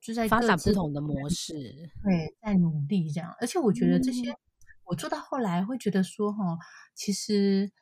[0.00, 3.34] 就在发展不同的模式，对，在努力这样。
[3.40, 4.34] 而且我觉得这些，
[4.84, 6.58] 我做到后来会觉得说，哈，
[6.94, 7.72] 其实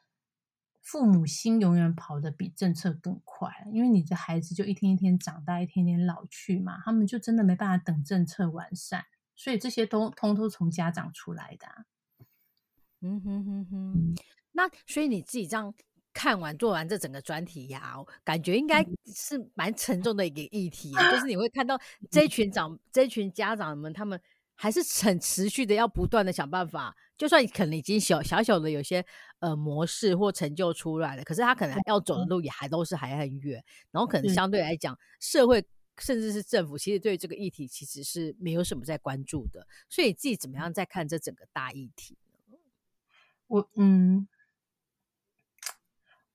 [0.80, 9.04] 父母心永远跑得比政策更快，因为你的孩子就一天一天长大，一天天老去嘛，他们就真的没办法等政策完善，
[9.36, 11.68] 所以这些都通通从家长出来的。
[13.02, 14.14] 嗯哼哼哼，
[14.52, 15.72] 那所以你自己这样。
[16.18, 17.94] 看完做完这整个专题呀，
[18.24, 18.82] 感觉应该
[19.14, 21.78] 是蛮沉重的一个议题，就是你会看到
[22.10, 24.18] 这群长、这群家长们，他们
[24.54, 29.04] 还是很持续的要不断的想办法，就算可能已经小小小的有些
[29.40, 35.62] 呃模式或成就出来了，可是他可能要走的路也还都是还很远，然后可能相对来讲，社会
[35.98, 42.16] 甚至是政府其实对这个议题其实是没有什么在关注的，所以自己怎么样在看这整个大议题
[42.50, 42.58] 呢？
[43.46, 44.28] 我嗯。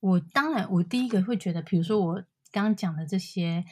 [0.00, 2.14] 我当然，我第一个会觉得，比如说我
[2.50, 3.64] 刚刚讲的这些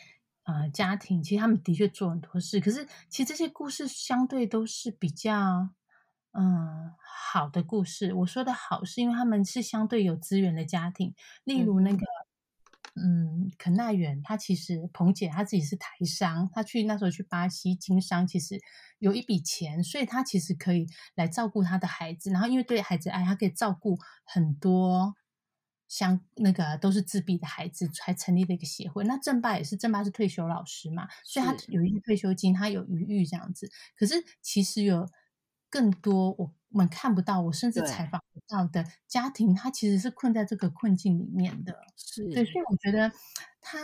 [0.45, 5.71] 呃家庭，其实他们的确做很多事，可是其实这些故事相对都是比较
[6.31, 8.15] 嗯好的故事。
[8.15, 12.07] 我说的好，是因为他们是相对有资源的家庭，例如那个
[13.03, 18.61] 嗯肯奈远，他其实彭姐她自己是台商，她去那时候去巴西经商，其实
[18.99, 25.15] 有一笔钱，所以她其实可以来照顾她的孩子，然后因为对孩子爱，她可以照顾很多。
[25.89, 29.03] 像那个都是自闭的孩子，还成立了一个协会。
[29.07, 33.69] 那正爸也是，正爸是退休老师嘛，所以他有一些退休金，他有余裕这样子。
[33.97, 35.05] 可是其实有
[35.71, 41.75] 更多我们看不到，我甚至采访不到的家庭，他其实是困在这个困境里面的。
[41.97, 43.11] 是对，所以我觉得
[43.61, 43.79] 他。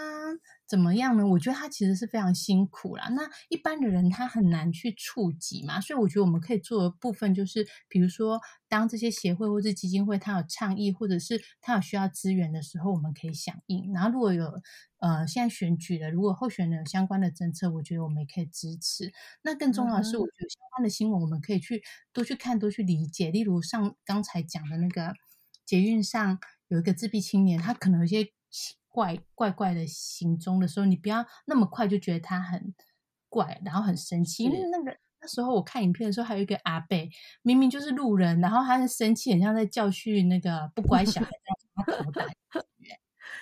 [0.69, 1.25] 怎么样呢？
[1.25, 3.07] 我觉得他其实是非常辛苦啦。
[3.11, 13.93] 那一般的人他很难去触及嘛，所以我觉得我们可以做的部分就是，比如说当这些协会或者基金会他有倡议，或者是他有需要资源的时候，我们可以响应。
[13.93, 14.61] 然后如果有
[14.99, 19.13] 呃现在选举了，如果候选人有相关的政策，我觉得我们也可以支持。
[19.43, 21.81] 那更重要的是，我觉得相关的新闻我们可以去
[22.13, 23.31] 多去看，多去理解。
[23.31, 25.15] 例如上刚才讲的那个
[25.65, 28.33] 捷运上有一个自闭青年，他可能有些。
[28.97, 32.75] 怪怪怪的行踪的时候，你不要那么快就觉得他很
[33.29, 34.45] 怪，然后很生气。
[34.45, 37.11] 因为那个那时候我看影片的时候，还有一个阿贝，
[37.43, 42.27] 明明就是路人，然后他很生气，很像在教训那个不乖小孩这样子，他打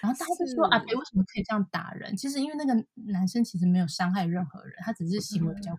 [0.03, 2.17] 然后大家就说阿贝为什么可以这样打人？
[2.17, 2.75] 其实因为那个
[3.12, 5.71] 男生其实没有伤害任何人，他只是行为比较。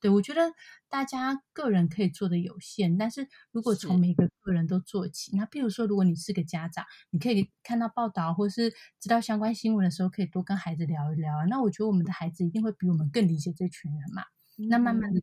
[0.00, 0.52] 对，我觉得
[0.88, 11.46] 大家个人可以做的有限，但是如果从每个个人都做起，那比如说，如果你是个家长，你可以看到报道或是知道相关新闻的时候，可以多跟孩子聊一聊。
[11.46, 14.22] 那我觉得我们的孩子一定会比我们更理解这群人嘛。
[14.68, 15.20] 那慢慢的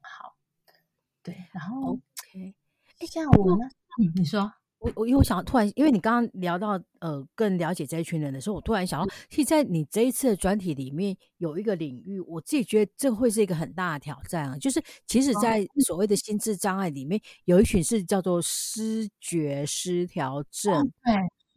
[0.00, 0.36] 好，
[1.22, 2.54] 对，然后 OK，
[3.06, 3.68] 像我呢，
[4.02, 4.52] 嗯，你说。
[4.86, 14.56] 我我因为我想突然，因为你刚刚聊到呃更了解这一群人的时候，我突然想到，其实，在你这一次的专题里面有一个领域，我自己觉得这会是一个很大的挑战啊。
[14.58, 20.92] 就是其实，在所谓的心智障碍里面，有一群是叫做失觉失调症。
[21.04, 21.14] 对，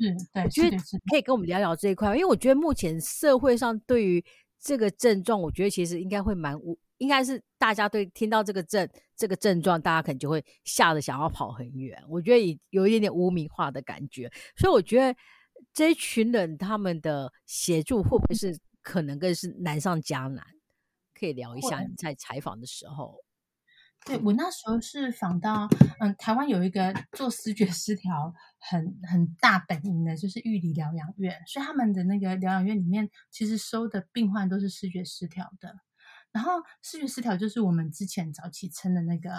[0.10, 0.78] 是，对，我觉得
[1.12, 4.24] 可以跟我们聊聊这一块，因为我觉得目前社会上对于
[4.60, 6.78] 这个症状，我觉得其实应该会蛮无。
[7.00, 12.02] 应该是大家对听到这个症这个症状，大家可能就会吓得想要跑很远。
[12.08, 15.18] 我觉得有一点点污名化的感觉，所以我觉得
[15.74, 20.46] 这一群人他们的协助会不会是可能更是难上加难？
[21.20, 23.18] 可以聊一下你在采访的时候。
[24.06, 25.68] 对我那时候是访到，
[26.00, 35.76] 嗯，台湾有一个做视觉失调很很大本营的，就是玉里疗养院，所以他们的那个疗养院里面，其实收的病患都是视觉失调的。
[36.32, 39.32] 然后视觉失调就是我们之前早期称的那个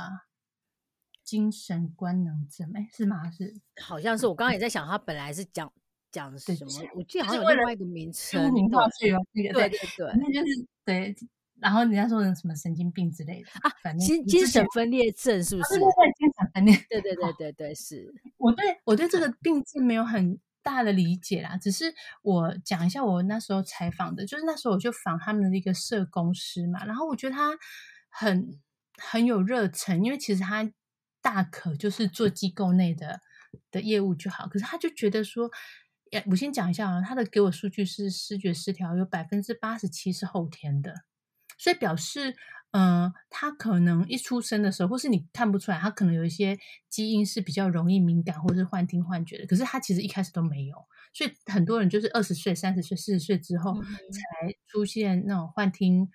[1.23, 3.31] 精神官能症，哎，是吗？
[3.31, 4.27] 是，好像是。
[4.27, 5.73] 我刚刚也在想，他本来是讲
[6.11, 6.91] 讲什么？
[6.95, 11.15] 我记得好像有另外一个名称，名化是有那个，对对对，那就是对。
[11.61, 15.75] 然后人家说的什么神经病之类的啊，反正精精神分裂症是不是？
[15.75, 16.87] 对对对，精神分裂。
[16.89, 18.13] 对对对对对，是。
[18.39, 20.41] 我对我对这个病症没有很。
[20.63, 27.51] 大的理解啦，只是我讲一下我那时候采访的，就是那时候我就访他们的一个社工师嘛，然后我觉得他
[28.09, 28.61] 很
[28.97, 30.71] 很有热忱，因为其实他
[31.21, 33.21] 大可就是做机构内的
[33.71, 35.51] 的业务就好，可是他就觉得说，
[36.31, 40.95] 我先讲一下啊，他的给我数据是视觉失调有百分之八十七是后天的，
[41.59, 42.37] 所以表示。
[42.73, 46.57] 嗯，他可能一出生的时候，或是你看不出来，他可能有一些
[46.89, 49.47] 基因是比较容易敏感，或是幻听幻觉的。
[49.47, 50.77] 可是他其实一开始都没有，
[51.13, 56.09] 所以很多人就是二十岁、三十岁、四十岁之后才出现那种幻听、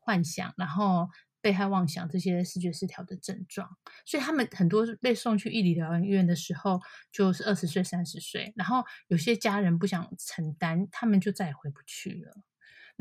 [0.00, 1.08] 幻想，然后
[1.40, 3.68] 被害妄想这些视觉失调的症状，
[4.04, 6.78] 所以他们很多被送去义理疗养院的时候，
[7.10, 12.36] 就是二十岁、三十岁，然后有些家人不想承担，他们就再也回不去了。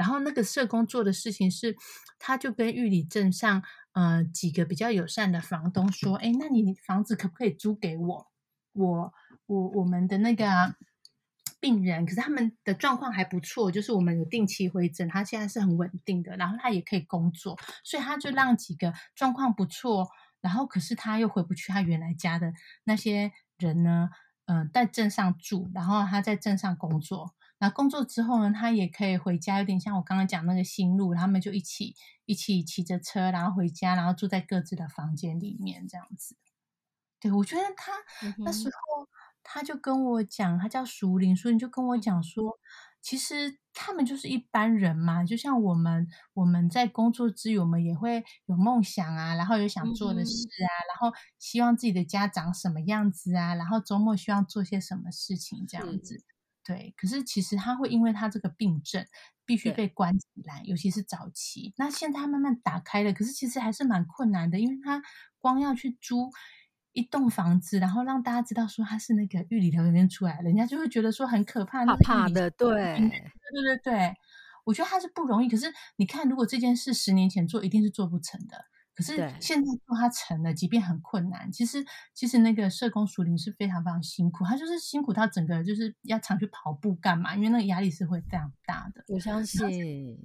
[0.01, 1.75] 然后那个社工做的事情是，
[2.17, 8.31] 他就跟玉里镇上呃几个比较友善的房东说：“哎，那你房子可不可以租给我？
[8.73, 9.13] 我
[9.45, 10.75] 我我们的那个
[11.59, 20.09] 病人，可是他们的状况还不错，就是我们有定期回诊，他现在是很稳定的，然后他也可以工作，所以他就让几个状况不错，
[20.41, 22.51] 然后可是他又回不去他原来家的
[22.85, 24.09] 那些人呢，
[24.45, 31.95] 嗯，在镇上住，然后他在镇上工作。”那工作之后呢，他也可以回家，有点像我刚刚讲那个新路，他们就一起
[32.25, 36.35] 一起骑着车，然后回家，然后住在各自的房间里面这样子。
[37.19, 37.91] 对我觉得他
[38.39, 39.07] 那时候
[39.43, 42.57] 他就跟我讲，他叫熟林，淑林就跟我讲说，
[42.99, 56.23] 其实他们就是一般人嘛，就像我们我们在工作之余，我们也会有梦想啊，然后有想做的事啊，然后希望自己的家长什么样子啊，然后周末希望做些什么事情这样子。
[56.63, 59.05] 对，可是其实他会因为他这个病症
[59.45, 61.73] 必须被关起来，尤其是早期。
[61.77, 65.01] 那现在他慢慢打开了，可是其实还是蛮困难的，因为他
[65.39, 66.29] 光要去租
[66.93, 72.49] 一栋房子，然后让大家知道说他是那个玉里疗里面出来，人家就会觉得说很可怕，怕怕的。
[72.51, 74.13] 对，对对对对，
[74.63, 75.49] 我觉得他是不容易。
[75.49, 78.65] 可是你看，如果这件事十年前做，一定是做不成的。
[79.01, 81.83] 可是现在做他成了，即便很困难，其实
[82.13, 87.35] 其实那个社工熟龄是非常非常辛苦，他就是辛苦到整个就是要常去跑步干嘛？
[87.35, 89.03] 因为那个压力是会非常大的。
[89.07, 90.19] 我相信，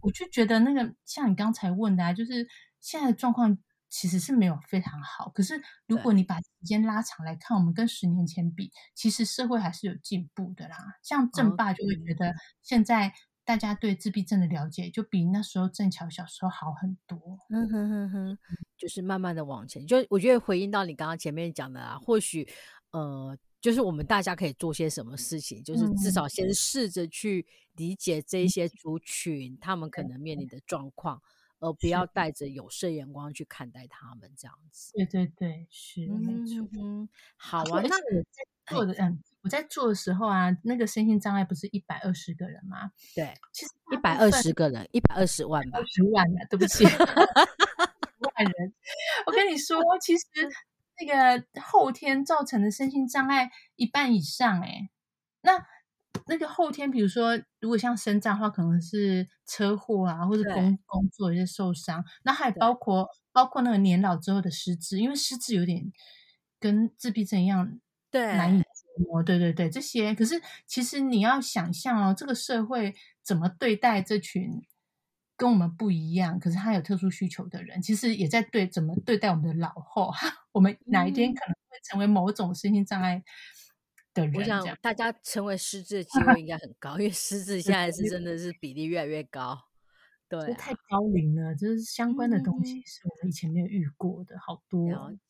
[0.00, 2.48] 我就觉得那个像你刚才问的，啊，就是
[2.80, 3.58] 现在的状况
[3.90, 5.28] 其实是没有非常好。
[5.28, 10.76] 可是如果你把时间拉长来看，我们跟十年前比，其实社会还是有进步的啦。
[11.02, 13.12] 像正爸就会觉得现在。
[13.44, 17.18] 大家对自闭症的了解就比那时候正巧小时候好很多。
[17.50, 18.38] 嗯哼哼哼，
[18.76, 19.86] 就是慢慢的往前。
[19.86, 22.48] 就我觉得回应到你刚刚前面讲的啊，或许
[22.92, 31.20] 呃，就是我们大家可以做些什么事情，就是至少先试着去理解这些族群他们可能面临的状况，
[31.58, 34.92] 而不要带着有色眼光去看待他们这样子。
[34.94, 36.66] 对对对，是没错。
[37.36, 39.22] 好啊，那做的嗯。
[39.44, 42.90] 我在做的时候啊，那个身心障碍不是一百二十个人吗？
[43.14, 46.40] 对，其实一百二十个人，一百二十万吧，二十万呢？
[46.48, 46.82] 对不起，
[48.24, 48.74] 万人。
[49.26, 50.24] 我跟你说，其实
[50.98, 54.88] 那个后天造成的身心障碍一半以上，哎，
[55.42, 55.62] 那
[56.26, 65.92] 那个后天，比如说如果像身障的话，可能是车祸啊，或者工工作一些受伤，那还包括包括那个年老之后的失智，因为失智有点
[66.58, 67.78] 跟自闭症一样，
[68.10, 68.62] 对，难以。
[69.12, 74.62] 哦，对对对，这些可是其实你要想象哦，这个社会怎么对待这群
[75.36, 80.12] 跟我们不一样，可是他有特殊需求的人，其实也在对怎么对待我们的老后，
[80.52, 83.22] 我们哪一天可能会成为某种身心障碍
[84.14, 84.34] 的人？
[84.36, 89.58] 我想大家成为失智的机会应该很高，因为失智现在是真的是比例越来越高。
[90.28, 94.88] 对，太高龄了，就是相关的东西是我们以前没有遇过的，好多。
[94.90, 95.20] 了解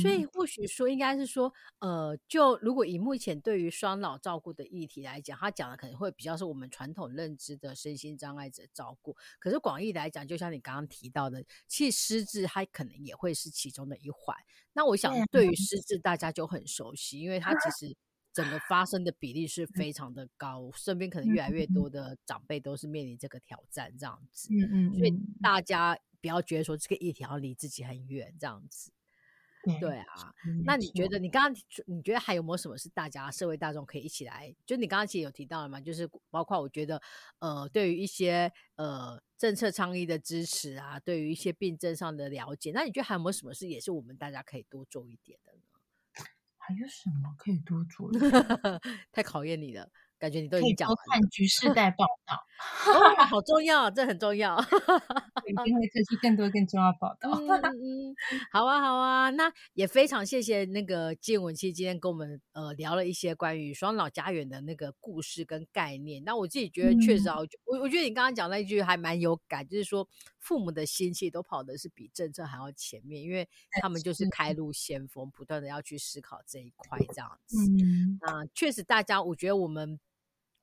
[0.00, 9.16] 所以或许说，应该是说，呃，就如果以目前对于双脑照顾的议题来讲，他讲的可能会比较是我们传统认知的身心障碍者照顾。
[9.40, 14.36] 可是广义来讲，就像你刚刚提到的，其实失智它可能也会是其中的一环。
[14.72, 17.96] 那我想，对于失智大家就很熟悉，因为它其实
[18.32, 24.48] 整个发生的比例是非常的高，身边可能越来越多的长辈都是面临这个挑战，这样子。
[24.52, 24.98] 嗯嗯。
[24.98, 28.92] 所以大家不要觉得说这个议题要离自己很远，这样子。
[29.78, 34.52] 对啊，那你觉得你刚刚你觉得还有没有什么是大家社会大众可以一起来？
[34.66, 37.00] 就你刚刚其实有提到了嘛，就是包括我觉得
[37.38, 45.71] 呃，对于一些呃政策倡议的支持啊，对于一些病症上的了解，那你觉得还有没有什么事也是我们大家可以多做一点的呢？
[46.64, 48.10] 还有什么可以多做？
[49.12, 49.88] 太考验你了。
[50.18, 50.94] 感觉你都已经讲了。
[51.10, 52.38] 看局势带报道，
[52.86, 54.56] 哦，好重要，这很重要。
[54.56, 57.28] 一定会推出更多更重要报道。
[57.32, 58.14] 嗯，
[58.52, 66.22] 好啊，好啊，那也非常谢谢那个建文期今天跟我们呃聊了一些关于双老家园的那个故事跟概念。
[66.24, 70.06] 那我自己觉得确实啊，我我觉得你刚刚讲那一句还蛮有感，就是说
[70.42, 73.48] 父母的心气都跑的是比政策还要前面，因为
[73.80, 77.56] 他们就是开路先锋，不断的要去思考这一块这样子。
[77.56, 79.98] 嗯，那确实大家，我觉得我们。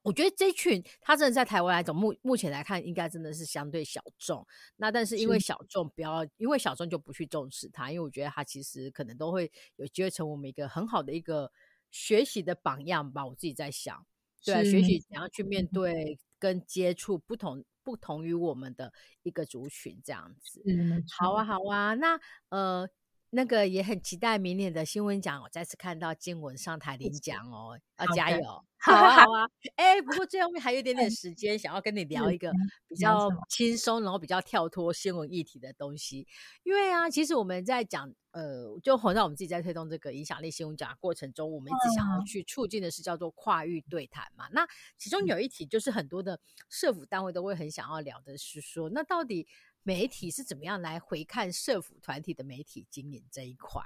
[0.02, 4.48] 我觉得这群他真的在台湾来讲，目目前来看，应该真的是相对小众。
[4.78, 11.52] 那但是因为小众，不要因为小众就不去重视他，因为我觉得他其实可能都会有机会成为我们一个很好的一个
[11.92, 13.26] 学习的榜样吧。
[13.26, 14.04] 我自己在想，
[14.46, 18.92] 对，学习怎样去面对跟接触不同不同于我们的
[19.24, 20.64] 一个族群这样子。
[20.66, 22.20] 嗯，好啊，好啊，那
[22.50, 22.90] 呃。
[23.32, 28.44] 那个也很期待明年的新闻奖，我再次看到金文上台领奖哦，要加油！
[28.82, 29.48] 好啊，好啊。
[29.76, 32.52] 哎，不过最后面还有一点点时间，想要跟你聊一个
[32.88, 36.26] 比较轻松，然后比较跳脱新闻议题的东西。
[36.64, 44.48] 因为啊，其实我们在讲，呃，就好像我们自己在推动这个影响力新闻奖的过程中，我们一直想要去促进的是叫做跨域对谈嘛。
[44.54, 44.66] 那
[44.98, 49.48] 其中有一题就是很多的社府单位都会很想要聊的是说，那到底。
[49.84, 53.82] 媒体是怎么样来回看社府团体的媒体经营这一块？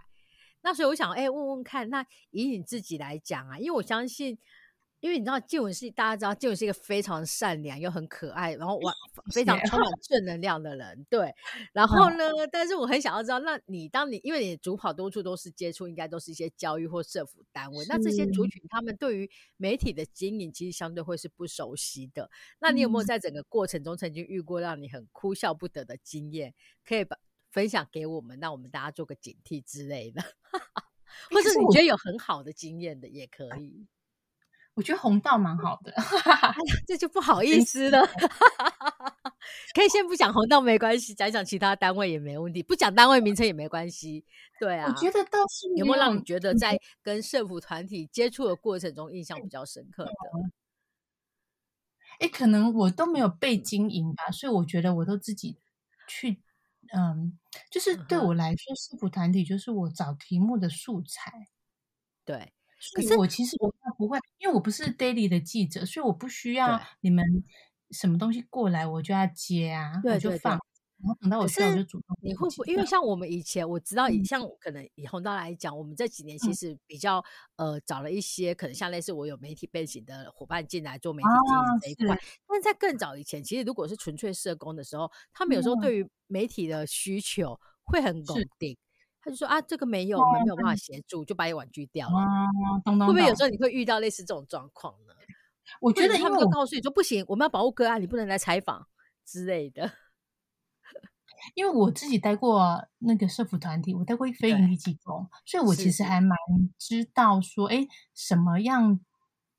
[0.62, 4.38] 那所以我想，哎，问问看，那以你自己来讲啊，因为我相信。
[5.04, 8.96] 因为你知道静文是大家知道静文是一个非常善良又很可爱，然后完
[9.34, 11.30] 非常充满正能量的人，对。
[11.74, 22.32] 然后呢，但是我很想要知道，那你当你因为你主跑多处都是接触，应该都是一些教育或社服单位，那这些族群他们对于媒体的经营其实相对会是不熟悉的。
[22.60, 26.54] 那你有没有在整个过程中曾经遇过让你很哭笑不得的经验，
[26.86, 27.18] 可以把
[27.52, 30.22] 分享给我们，让我们大家做个警惕之类的，
[31.30, 33.86] 或者你觉得有很好的经验的也可以。
[34.76, 35.94] 我觉得红道蛮好的，
[36.88, 38.08] 这就不好意思了。
[39.76, 44.26] 可以先不讲红道没关系，讲讲其他单位也没问题，不讲单位名称也没关系。
[44.60, 50.12] 对啊，我觉得倒是有没有让你觉得在跟社服团体接触的过程中印象比较深刻的？
[52.20, 55.58] 哎，可能我都没有被经营吧，所以我觉得我都自己
[56.08, 56.42] 去，
[56.94, 57.38] 嗯，
[57.70, 61.48] 就是对我来说，社服团体就是我找题目的素材。
[62.26, 62.54] 对。
[62.96, 63.74] 可是我其实我
[64.04, 67.24] 不会，因为我不是 daily 的记者，所以我不需要你们
[67.92, 70.60] 什么东西过来我就要接啊，我就放。
[71.04, 72.18] 然后等到我需要就主动。
[72.22, 72.66] 你会不？
[72.66, 77.24] 因为像我们以前我知道，像可能以红道来讲，我们这几年其实比较
[77.56, 82.18] 呃找了一些可能像类似我有媒体背景的伙伴进来做媒体经营这一块。
[82.48, 88.78] 但在更早以前，其实如果是纯粹社工的时候，他们有时候对于媒体的需求会很固定。
[89.24, 92.16] 他就说啊，这个没有，我们没有办法协助，就把你婉拒掉了。
[92.84, 95.14] 会不会有时候你会遇到类似这种状况呢？
[95.80, 98.86] 我觉得他们都告诉你说不行，我们要保护个案，你不能来采访
[99.26, 99.90] 之类的。
[101.56, 106.38] 因为我自己待过那个社服团体，我待过非营利机构，所以我其实还蛮
[106.78, 109.00] 知道说，哎，什么样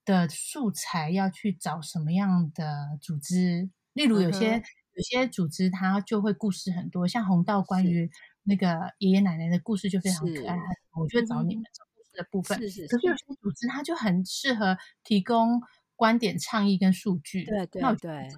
[0.04, 3.70] 的素材要去找什么样的组织。
[3.94, 4.62] 例如有些
[4.92, 8.10] 有些组织，它就会故事很多，像红道关于。
[8.46, 10.56] 那个爷爷奶奶的故事就非常可爱，
[10.94, 12.58] 我就找你们找故事的部分。
[12.58, 12.86] 是是。
[12.86, 15.62] 可是有些组织它就很适合提供
[15.96, 17.44] 观点、倡议跟数据。
[17.44, 18.28] 对对对。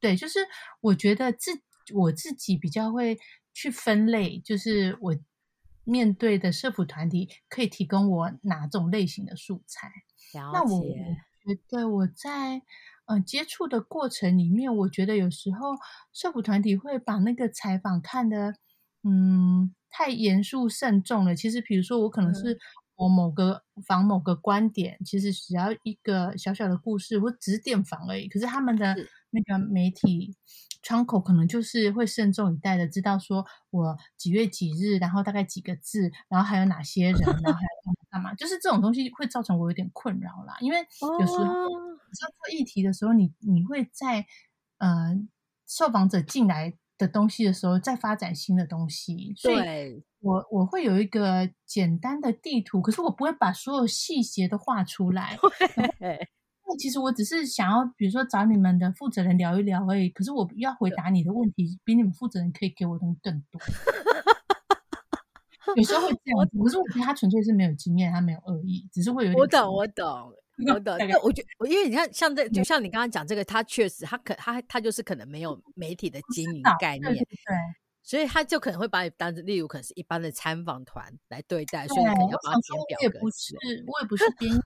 [0.00, 0.40] 对，就是
[0.80, 1.50] 我觉得自
[1.94, 3.18] 我自己比较会
[3.54, 5.16] 去分类，就是我
[5.84, 9.90] 面对的社服团体可以提供我哪种类型的素材。
[10.52, 12.60] 那我觉得我在
[13.06, 15.76] 呃接触的过程里面，我觉得有时候
[16.12, 18.54] 社服团体会把那个采访看的。
[19.08, 21.34] 嗯，太严肃慎重了。
[21.34, 22.58] 其实，比如说，我可能是
[22.96, 28.28] 我某个访某个观点，其实只要一个小小的故事，或只是电访而已。
[28.28, 28.94] 可是他们的
[29.30, 30.36] 那个媒体
[30.82, 38.34] 窗口，可能就是会慎重以待的，知道说我几月几日，然后大概几个字，然后还有哪些人，然后还要干嘛？
[38.34, 40.56] 就是这种东西会造成我有点困扰啦。
[40.60, 40.78] 因为
[41.20, 44.26] 有时候在做议题的时候，你你会在
[44.76, 45.16] 呃
[45.66, 46.76] 受访者进来。
[46.98, 55.38] 的东西的时候，再发展新的东西，所以我我会有一个简单的地图，可是我不会把所有细节都画出来。
[56.70, 60.10] 那其实我只是想要，比如说找你们的负责人聊一聊而已。
[60.10, 63.58] 可是我要回答你的问题，比你们负责人可以给我的东西更多。
[65.76, 69.38] 有时候会这样子，可是我觉得他纯粹是没有经验，他没有恶意，只是会有点。
[69.38, 70.34] 我懂，我懂。
[70.66, 77.26] 我的，因为我觉得因为你看，像这就像你刚刚讲这个，他确实他可他他就是可能没有媒体的经营概念，对，
[78.02, 83.02] 所以他就可能会把你当成例如可能是一般的参访团来对待，所以你可能要帮他填表格。
[83.02, 83.54] 我也不是，
[83.86, 84.64] 我也不是编导。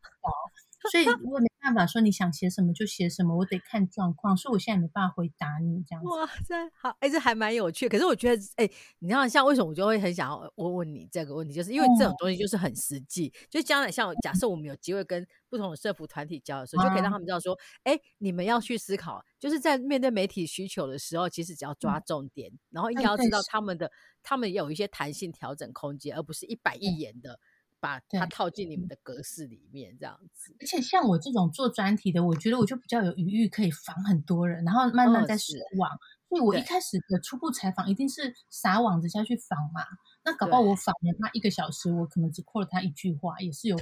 [0.90, 6.08] 所以我没办法说你想写什么就写什么，我得看状况，所以我现在没办法回答你这样子。
[6.08, 7.88] 哇，塞好，哎，这还蛮有趣。
[7.88, 23.90] 可是我觉得，哎，你知道像为什么我就会很想要问问你这个问题，就是因为这种东西就是很实际，就将来像假设我们有机会跟不同的社服团体交的时候，就可以让他们知道说，哎，你们要去思考，就是在面对媒体需求的时候，其实只要抓重点，然后应该要知道他们的，
[24.22, 27.38] 他们有一些弹性调整空间，而不是一板一眼的。
[27.82, 30.54] 把它套进你们的格式里面，这样子。
[30.60, 35.90] 而且像我这种做专题的，我觉得我就比较有余裕可以访很多人，然后慢慢再撒网。
[36.28, 39.84] 所以我一开始的初步采访一定是撒网子下去访嘛。
[40.24, 43.76] 那搞不好我访了他一个小时，我可能只扩了他一句话，也是有。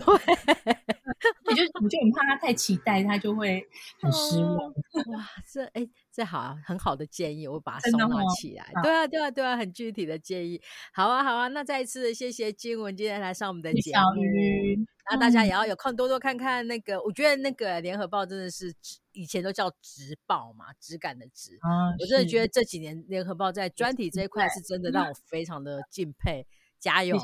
[1.48, 3.62] 你就你就很怕他太期待，他就会
[4.00, 4.56] 很失望。
[4.56, 8.70] 哇，这哎，这好很好的建议，我把它收纳起来。
[8.82, 10.60] 对啊，对啊，对啊，很具体的建议。
[10.92, 14.84] 好啊，好啊，那再一次谢谢金文今天来上我们的节目。
[15.10, 18.72] 那大家也要有空多多看看那个，我觉得那个联合报真的是
[19.12, 21.58] 以前都叫直报嘛，质感的质。
[22.00, 26.46] 我真的觉得这几年联合报在专题这一块是真的让我非常的敬佩。
[26.78, 27.14] 加油，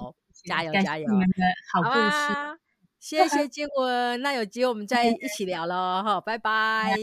[0.44, 1.08] 加油，加油！
[1.72, 2.58] 好故事，
[2.98, 4.20] 谢谢 金文。
[4.22, 6.94] 那有机会我们再一起聊喽，哈，拜拜。